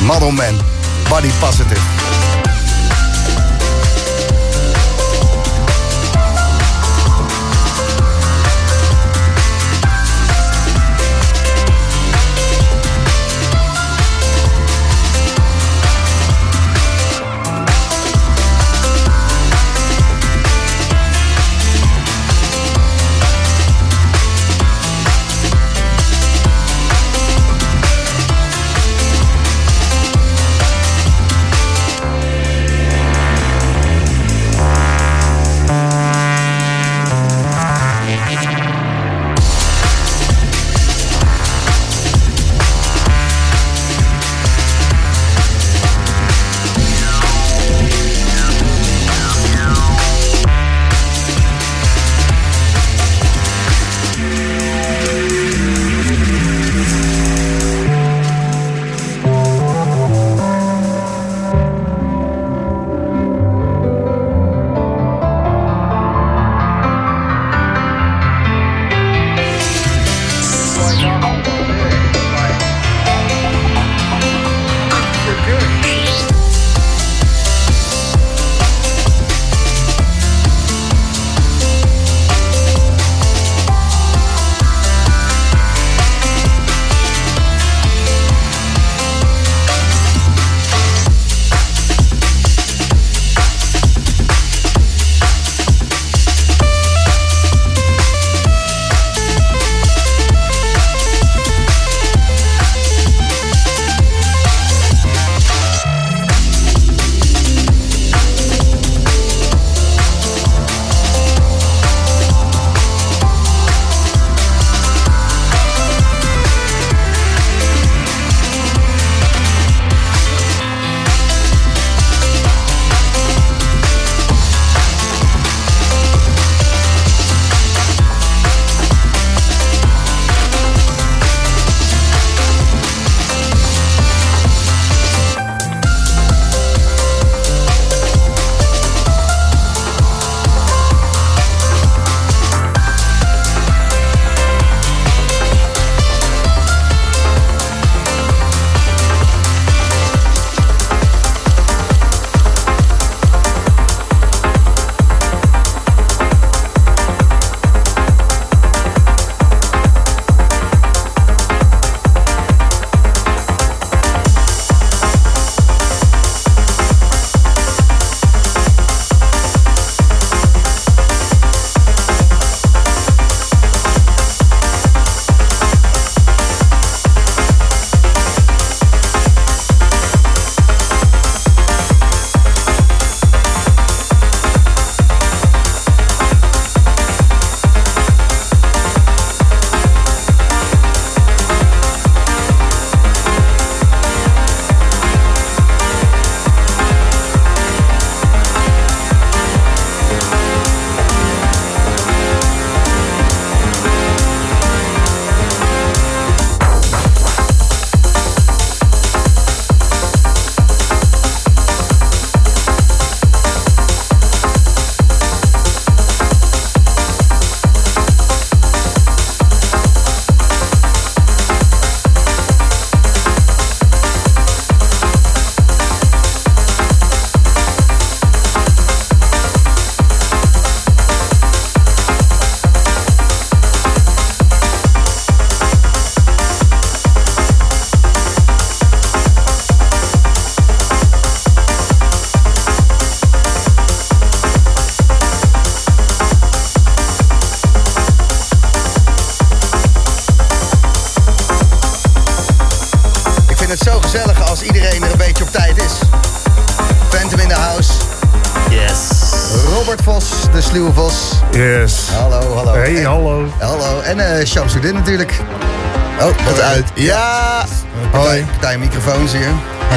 Model 0.00 0.30
Man. 0.30 0.60
Body 1.08 1.30
positive. 1.40 1.80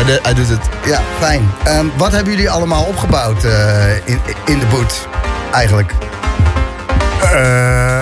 Hij, 0.08 0.16
de- 0.16 0.22
hij 0.24 0.34
doet 0.34 0.50
het. 0.50 0.60
Ja, 0.86 1.02
fijn. 1.20 1.52
Ehm, 1.64 1.86
wat 1.98 2.12
hebben 2.12 2.34
jullie 2.34 2.50
allemaal 2.50 2.84
opgebouwd 2.84 3.44
eh, 3.44 3.96
in, 4.06 4.20
in 4.46 4.60
de 4.60 4.66
boot, 4.66 5.08
eigenlijk? 5.54 5.92
Eh, 7.34 8.02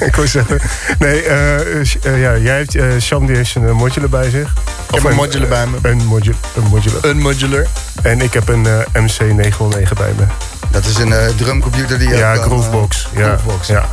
ik 0.08 0.16
wil 0.16 0.26
zeggen. 0.26 0.60
Nee, 0.98 1.22
eh, 1.22 1.84
ja, 2.02 2.36
jij 2.36 2.56
hebt. 2.56 2.74
eh 2.74 2.84
Sham 3.00 3.26
die 3.26 3.36
heeft 3.36 3.54
een 3.54 3.72
modular 3.76 4.08
bij 4.08 4.30
zich. 4.30 4.52
Ik 4.88 4.94
heb 4.94 5.04
een 5.04 5.14
modular 5.14 5.48
bij 5.48 5.66
me. 5.66 5.88
Een, 5.88 6.04
modu 6.04 6.34
een 6.56 6.62
modular. 6.70 7.04
Een 7.04 7.18
modular. 7.20 7.66
En 8.02 8.20
ik 8.20 8.32
heb 8.32 8.48
een 8.48 8.66
eh, 8.66 9.02
MC909 9.02 9.92
bij 9.96 10.12
me. 10.16 10.24
Dat 10.70 10.84
is 10.84 10.96
een 10.96 11.12
eh, 11.12 11.26
drumcomputer 11.36 11.98
die 11.98 12.08
je 12.08 12.16
Ja, 12.16 12.34
Groovebox. 12.34 13.08
Ja, 13.16 13.22
Groovebox. 13.26 13.66
ja. 13.68 13.84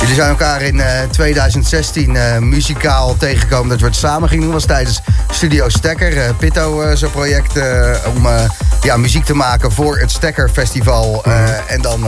Jullie 0.00 0.16
zijn 0.16 0.28
elkaar 0.28 0.62
in 0.62 0.80
eh, 0.80 1.02
2016 1.10 2.16
eh, 2.16 2.38
muzikaal 2.38 3.16
tegengekomen 3.16 3.68
dat 3.68 3.80
we 3.80 3.86
het 3.86 3.96
samen 3.96 4.28
gingen 4.28 4.44
doen. 4.44 4.52
was 4.52 4.64
tijdens 4.64 5.01
Studio 5.42 5.68
Stekker, 5.68 6.18
eh 6.18 6.30
Pitto 6.38 6.80
eh, 6.80 6.96
zo'n 6.96 7.10
project 7.10 7.56
eh, 7.56 7.90
om 8.14 8.26
ja, 8.82 8.96
muziek 8.96 9.24
te 9.24 9.34
maken 9.34 9.72
voor 9.72 9.98
het 9.98 10.10
Stekker 10.10 10.48
Festival. 10.48 11.22
eh, 11.24 11.70
en 11.70 11.82
dan 11.82 12.06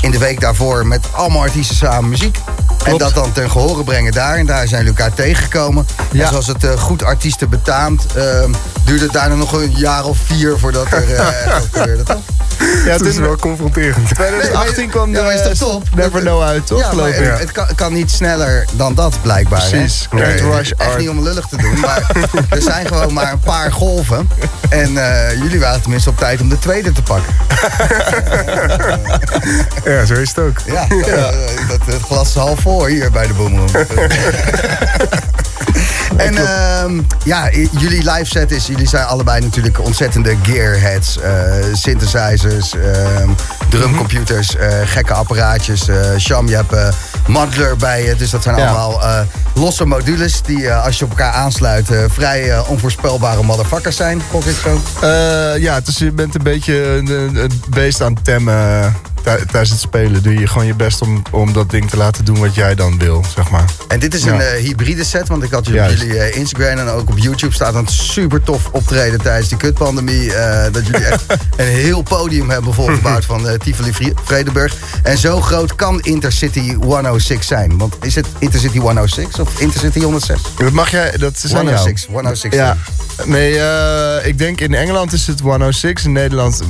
in 0.00 0.10
de 0.10 0.18
week 0.18 0.40
daarvoor 0.40 0.86
met 0.86 1.06
allemaal 1.12 1.42
artiesten 1.42 1.76
samen 1.76 2.10
muziek. 2.10 2.38
En 2.84 2.98
dat 2.98 3.14
dan 3.14 3.32
ten 3.32 3.50
gehore 3.50 3.84
brengen 3.84 4.12
daar. 4.12 4.36
En 4.36 4.46
daar 4.46 4.68
zijn 4.68 4.84
jullie 4.84 4.98
elkaar 4.98 5.14
tegengekomen. 5.16 5.86
En 6.12 6.28
zoals 6.28 6.46
het 6.46 6.66
goed 6.78 7.02
artiesten 7.02 7.48
betaamt, 7.48 8.06
eh, 8.06 8.24
duurde 8.84 9.04
het 9.04 9.12
daarna 9.12 9.34
nog 9.34 9.52
een 9.52 9.72
jaar 9.76 10.04
of 10.04 10.18
vier 10.18 10.58
voordat 10.58 10.92
er 10.92 11.14
echt 11.14 11.44
wat 11.44 11.68
gebeurde, 11.72 12.02
toch? 12.02 12.37
Ja, 12.58 12.92
Het 12.92 13.06
is 13.06 13.16
wel 13.16 13.36
confronterend. 13.36 14.14
2018 14.14 14.88
kwam 14.88 15.12
de 15.12 15.18
Ja, 15.18 15.24
maar 15.24 15.34
is 15.34 15.58
toch 15.58 15.70
top? 15.70 15.82
Never 15.94 16.20
Know 16.20 16.42
uit, 16.42 16.66
toch? 16.66 16.78
Ja, 16.78 16.84
maar 16.84 16.92
geloof 16.94 17.14
ik. 17.32 17.38
het, 17.38 17.52
kan, 17.52 17.66
kan 17.74 17.92
niet 17.92 18.10
sneller 18.10 18.64
dan 18.72 18.94
dat, 18.94 19.18
blijkbaar. 19.22 19.62
hè? 19.62 19.68
Precies. 19.68 20.08
Nee, 20.12 20.22
Can't 20.22 20.40
het 20.40 20.54
rush 20.54 20.70
echt 20.70 20.90
art. 20.90 20.98
niet 20.98 21.08
om 21.08 21.22
lullig 21.22 21.46
te 21.46 21.56
doen, 21.56 21.80
maar 21.80 22.10
er 22.50 22.62
zijn 22.62 22.86
gewoon 22.86 23.12
maar 23.12 23.32
een 23.32 23.40
paar 23.40 23.72
golven. 23.72 24.28
En 24.68 24.96
eh, 24.96 25.32
jullie 25.42 25.60
waren 25.60 25.80
tenminste 25.80 26.10
op 26.10 26.18
tijd 26.18 26.40
om 26.40 26.48
de 26.48 26.58
tweede 26.58 26.92
te 26.92 27.02
pakken. 27.02 27.34
Ja, 29.84 30.04
zo 30.04 30.14
is 30.14 30.28
het 30.28 30.38
ook. 30.38 30.58
Ja, 30.66 30.86
eh, 30.88 31.68
dat, 31.68 31.80
het 31.86 32.02
glas 32.02 32.28
is 32.28 32.34
half 32.34 32.60
vol 32.60 32.86
hier 32.86 33.10
bij 33.10 33.26
de 33.26 33.32
Boomroom. 33.34 33.68
En 36.18 36.36
ehm, 36.36 37.00
ja, 37.24 37.50
jullie 37.78 38.10
live 38.10 38.24
set 38.24 38.50
is, 38.50 38.66
jullie 38.66 38.88
zijn 38.88 39.04
allebei 39.06 39.40
natuurlijk 39.40 39.80
ontzettende 39.84 40.36
gearheads. 40.42 41.18
eh, 41.18 41.32
synthesizers, 41.72 42.72
ehm, 42.74 43.28
drumcomputers, 43.68 44.56
eh, 44.56 44.68
gekke 44.84 45.12
apparaatjes. 45.14 45.88
eh 45.88 45.96
Sham, 46.18 46.48
je 46.48 46.54
hebt 46.54 46.96
modular 47.26 47.76
bij 47.76 48.04
je, 48.04 48.16
dus 48.16 48.30
dat 48.30 48.42
zijn 48.42 48.56
Ja. 48.56 48.66
allemaal 48.66 49.00
losse 49.54 49.84
modules 49.84 50.42
die 50.42 50.72
als 50.72 50.98
je 50.98 51.04
op 51.04 51.10
elkaar 51.10 51.32
aansluit 51.32 51.88
vrij 52.08 52.58
onvoorspelbare 52.66 53.42
motherfuckers 53.42 53.96
zijn. 53.96 54.22
Gok 54.30 54.44
ik 54.44 54.56
zo? 54.62 54.80
Ja, 55.58 55.80
dus 55.80 55.98
je 55.98 56.10
bent 56.12 56.34
een 56.34 56.42
beetje 56.42 56.74
een, 56.96 57.50
beest 57.68 58.00
aan 58.02 58.12
het 58.14 58.24
temmen 58.24 58.96
tij- 59.22 59.44
tijdens 59.50 59.70
het 59.70 59.80
spelen. 59.80 60.22
Doe 60.22 60.38
je 60.38 60.46
gewoon 60.46 60.66
je 60.66 60.74
best 60.74 61.00
om, 61.02 61.22
om 61.30 61.52
dat 61.52 61.70
ding 61.70 61.90
te 61.90 61.96
laten 61.96 62.24
doen 62.24 62.38
wat 62.38 62.54
jij 62.54 62.74
dan 62.74 62.98
wil, 62.98 63.24
zeg 63.34 63.50
maar. 63.50 63.64
En 63.88 63.98
dit 63.98 64.14
is 64.14 64.24
een 64.24 64.40
eh, 64.40 64.62
hybride 64.64 65.04
set, 65.04 65.28
want 65.28 65.42
ik 65.42 65.50
had 65.50 65.66
jullie 65.66 65.82
op 65.82 65.88
jullie 65.88 66.18
eh, 66.18 66.36
Instagram 66.36 66.78
en 66.78 66.88
ook 66.88 67.10
op 67.10 67.18
YouTube 67.18 67.54
staat 67.54 67.74
een 67.74 67.86
super 67.86 68.42
tof 68.42 68.68
optreden 68.70 69.22
tijdens 69.22 69.48
die 69.48 69.58
kutpandemie. 69.58 70.34
eh, 70.34 70.72
dat 70.72 70.86
jullie 70.86 71.06
echt 71.06 71.24
een 71.56 71.66
heel 71.66 72.02
podium 72.02 72.50
hebben 72.50 72.74
volgebouwd 72.74 73.24
van 73.24 73.58
Tivoli 73.58 73.92
Vredenburg. 74.24 74.74
En 75.02 75.18
zo 75.18 75.40
groot 75.40 75.74
kan 75.74 76.00
Intercity 76.00 76.74
106 76.74 77.46
zijn. 77.46 77.78
Want 77.78 77.96
is 78.02 78.14
het 78.14 78.26
Intercity 78.38 78.78
106 78.78 79.38
of 79.38 79.60
Intercity 79.60 80.00
106? 80.00 80.40
Dat 80.58 80.72
mag 80.72 80.90
jij, 80.90 81.16
dat 81.16 81.36
is 81.36 81.54
aan 81.54 81.64
jou. 81.64 81.76
106, 81.76 82.06
106. 82.06 82.54
Ja. 82.54 82.76
Nee, 83.24 83.52
ik 84.22 84.38
denk 84.38 84.60
in 84.60 84.74
Engeland 84.74 85.12
is 85.12 85.26
het 85.26 85.40
106. 85.40 86.04
In 86.04 86.12
Nederland 86.12 86.62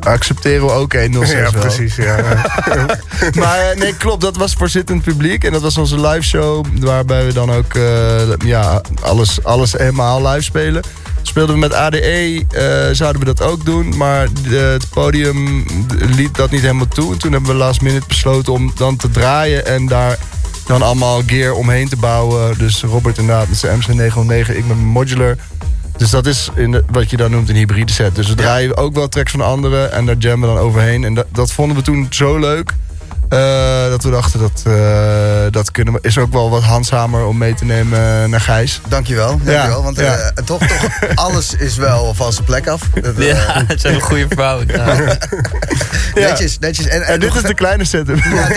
accepteren 0.00 0.66
we 0.66 0.72
ook 0.72 0.92
106 0.92 1.38
Ja, 1.38 1.50
precies. 1.50 1.96
Ja. 1.96 2.16
Maar 3.34 3.76
nee, 3.76 3.96
klopt. 3.96 4.20
Dat 4.20 4.36
was 4.36 4.52
voor 4.52 4.68
zittend 4.68 5.02
publiek. 5.02 5.44
En 5.44 5.52
dat 5.52 5.62
was 5.62 5.78
onze 5.78 6.00
live 6.00 6.22
show. 6.22 6.61
Waarbij 6.80 7.26
we 7.26 7.32
dan 7.32 7.50
ook 7.52 7.74
eh, 7.74 8.36
ja, 8.44 8.80
alles, 9.02 9.44
alles 9.44 9.72
helemaal 9.72 10.26
live 10.28 10.42
spelen. 10.42 10.82
Speelden 11.22 11.54
we 11.54 11.60
met 11.60 11.72
ADE, 11.74 12.44
eh, 12.50 12.94
zouden 12.94 13.20
we 13.20 13.26
dat 13.34 13.42
ook 13.42 13.64
doen. 13.64 13.96
Maar 13.96 14.28
de- 14.48 14.56
het 14.56 14.88
podium 14.90 15.64
liet 16.16 16.34
dat 16.34 16.50
niet 16.50 16.60
helemaal 16.60 16.88
toe. 16.88 17.12
En 17.12 17.18
toen 17.18 17.32
hebben 17.32 17.50
we 17.50 17.56
last 17.56 17.80
minute 17.80 18.06
besloten 18.08 18.52
om 18.52 18.72
dan 18.76 18.96
te 18.96 19.10
draaien. 19.10 19.66
En 19.66 19.86
daar 19.86 20.18
dan 20.66 20.82
allemaal 20.82 21.22
gear 21.26 21.52
omheen 21.54 21.88
te 21.88 21.96
bouwen. 21.96 22.58
Dus 22.58 22.82
Robert 22.82 23.18
inderdaad 23.18 23.48
met 23.48 23.58
zijn 23.58 23.80
MC909. 23.82 24.50
Ik 24.56 24.66
met 24.66 24.66
mijn 24.66 24.78
modular. 24.86 25.36
Dus 25.96 26.10
dat 26.10 26.26
is 26.26 26.48
in 26.54 26.70
de- 26.70 26.84
wat 26.90 27.10
je 27.10 27.16
dan 27.16 27.30
noemt 27.30 27.48
een 27.48 27.54
hybride 27.56 27.92
set. 27.92 28.14
Dus 28.14 28.28
we 28.28 28.34
draaien 28.34 28.76
ook 28.76 28.94
wel 28.94 29.08
tracks 29.08 29.30
van 29.30 29.40
anderen 29.40 29.92
en 29.92 30.06
daar 30.06 30.16
jammen 30.18 30.48
we 30.48 30.54
dan 30.54 30.64
overheen. 30.64 31.04
En 31.04 31.14
dat, 31.14 31.26
dat 31.32 31.52
vonden 31.52 31.76
we 31.76 31.82
toen 31.82 32.06
zo 32.10 32.38
leuk. 32.38 32.72
Eh, 33.32 33.88
dat 33.90 34.02
we 34.02 34.10
dachten 34.10 34.40
dat 34.40 34.62
eh, 34.66 34.72
dat 35.50 35.70
kunnen 35.70 35.92
we, 35.94 35.98
is 36.02 36.18
ook 36.18 36.32
wel 36.32 36.50
wat 36.50 36.62
handzamer 36.62 37.24
om 37.24 37.38
mee 37.38 37.54
te 37.54 37.64
nemen 37.64 38.30
naar 38.30 38.40
Gijs. 38.40 38.80
Dankjewel, 38.88 39.28
dankjewel. 39.28 39.78
Ja, 39.78 39.82
want 39.82 39.96
ja. 39.98 40.14
eh, 40.14 40.44
toch, 40.44 40.58
toch, 40.66 40.88
alles 41.14 41.54
is 41.54 41.76
wel 41.76 42.14
van 42.14 42.32
zijn 42.32 42.44
plek 42.44 42.66
af. 42.68 42.80
Dat, 43.02 43.14
Ja, 43.16 43.64
het 43.66 43.80
zijn 43.80 43.94
een 43.94 44.00
goede 44.00 44.26
verbouwing. 44.26 44.70
Ja. 46.14 46.28
Netjes, 46.28 46.58
netjes. 46.58 46.86
En, 46.86 47.02
En 47.02 47.20
dit 47.20 47.28
nog 47.28 47.38
is 47.38 47.48
de 47.48 47.54
kleine 47.54 47.84
setup. 47.84 48.18
Ja, 48.18 48.48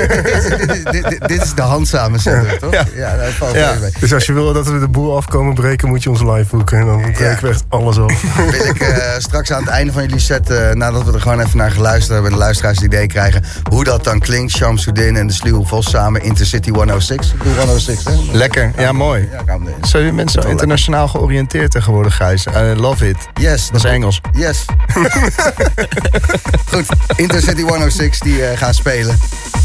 dit, 0.92 1.20
dit- 1.28 1.42
is 1.44 1.54
de 1.54 1.62
handzame 1.62 2.20
setup, 2.20 2.58
toch? 2.60 2.74
Ja, 2.96 3.18
dat 3.18 3.30
valt 3.30 3.54
mee. 3.54 3.92
Dus 4.00 4.14
als 4.14 4.26
je 4.26 4.34
wil 4.34 4.54
dat 4.54 4.68
we 4.68 4.80
de 4.80 4.88
boel 4.88 5.16
afkomen 5.18 5.54
breken, 5.54 5.88
moet 5.88 6.04
je 6.04 6.10
ons 6.10 6.22
live 6.22 6.56
boeken. 6.56 6.80
En 6.80 6.86
dan 6.86 7.02
breken 7.02 7.42
we 7.44 7.50
echt 7.50 7.64
alles 7.70 7.98
af. 8.00 8.22
wil 8.52 8.66
ik 8.66 8.80
eh, 8.80 8.98
straks 9.18 9.52
aan 9.52 9.62
het 9.62 9.70
einde 9.70 9.92
van 9.94 10.02
jullie 10.02 10.20
set, 10.20 10.50
eh, 10.50 10.72
nadat 10.72 11.04
we 11.04 11.14
er 11.14 11.22
gewoon 11.22 11.40
even 11.40 11.58
naar 11.58 11.72
geluisterd 11.72 12.12
hebben... 12.14 12.32
en 12.32 12.38
de 12.38 12.44
luisteraars 12.44 12.76
het 12.78 12.86
idee 12.86 13.08
krijgen 13.08 13.44
hoe 13.70 13.84
dat 13.84 14.04
dan 14.04 14.20
klinkt. 14.20 14.52
Shamsuddin 14.66 15.16
en 15.16 15.28
de 15.28 15.34
Sluwe 15.34 15.66
Vos 15.66 15.90
samen, 15.90 16.22
Intercity 16.22 16.70
106. 16.70 17.34
Ik 17.34 17.44
doe 17.44 17.54
106, 17.58 18.04
hè? 18.04 18.12
Lekker, 18.32 18.72
ja 18.78 18.92
mooi. 18.92 19.30
Ja, 19.46 19.58
zijn 19.82 20.16
mensen 20.16 20.42
zo 20.42 20.48
internationaal 20.48 21.08
georiënteerd 21.08 21.72
tegenwoordig, 21.72 22.16
Gijs. 22.16 22.46
I 22.46 22.60
love 22.60 23.10
it. 23.10 23.18
Yes. 23.34 23.68
Dat 23.68 23.84
is 23.84 23.92
Engels. 23.92 24.22
Yes. 24.34 24.66
Goed, 26.72 26.86
Intercity 27.16 27.62
106 27.62 28.20
die 28.20 28.46
eh, 28.46 28.58
gaan 28.58 28.74
spelen. 28.74 29.18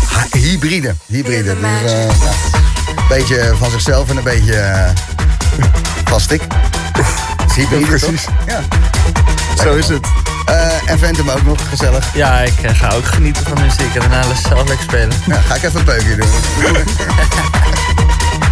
Ha- 0.07 0.39
hybride, 0.39 0.95
hybride. 1.07 1.57
Dus, 1.61 1.93
eh, 1.93 2.05
ja, 2.07 2.31
een 2.87 3.09
beetje 3.09 3.53
van 3.59 3.71
zichzelf 3.71 4.11
en 4.11 4.17
een 4.17 4.23
beetje 4.23 4.55
eh. 4.55 4.91
Is 6.17 6.27
hybride, 7.55 7.87
precies. 7.87 8.25
toch? 8.25 8.35
Ja. 8.47 8.61
Zo 9.63 9.75
is 9.75 9.89
het. 9.89 10.30
Eh, 10.45 10.91
en 10.91 10.99
Phantom 10.99 11.31
ook 11.31 11.43
nog, 11.43 11.69
gezellig. 11.69 12.15
ja, 12.15 12.41
ik 12.41 12.63
eh, 12.63 12.75
ga 12.75 12.95
ook 12.95 13.07
genieten 13.07 13.47
van 13.47 13.63
muziek 13.63 13.95
en 13.95 14.01
daarna 14.01 14.35
zelf 14.35 14.69
lekker 14.69 14.83
spelen. 14.83 15.13
Ja, 15.27 15.41
ga 15.41 15.55
ik 15.55 15.63
even 15.63 15.79
een 15.79 15.85
peukje 15.85 16.17
doen. 16.17 16.29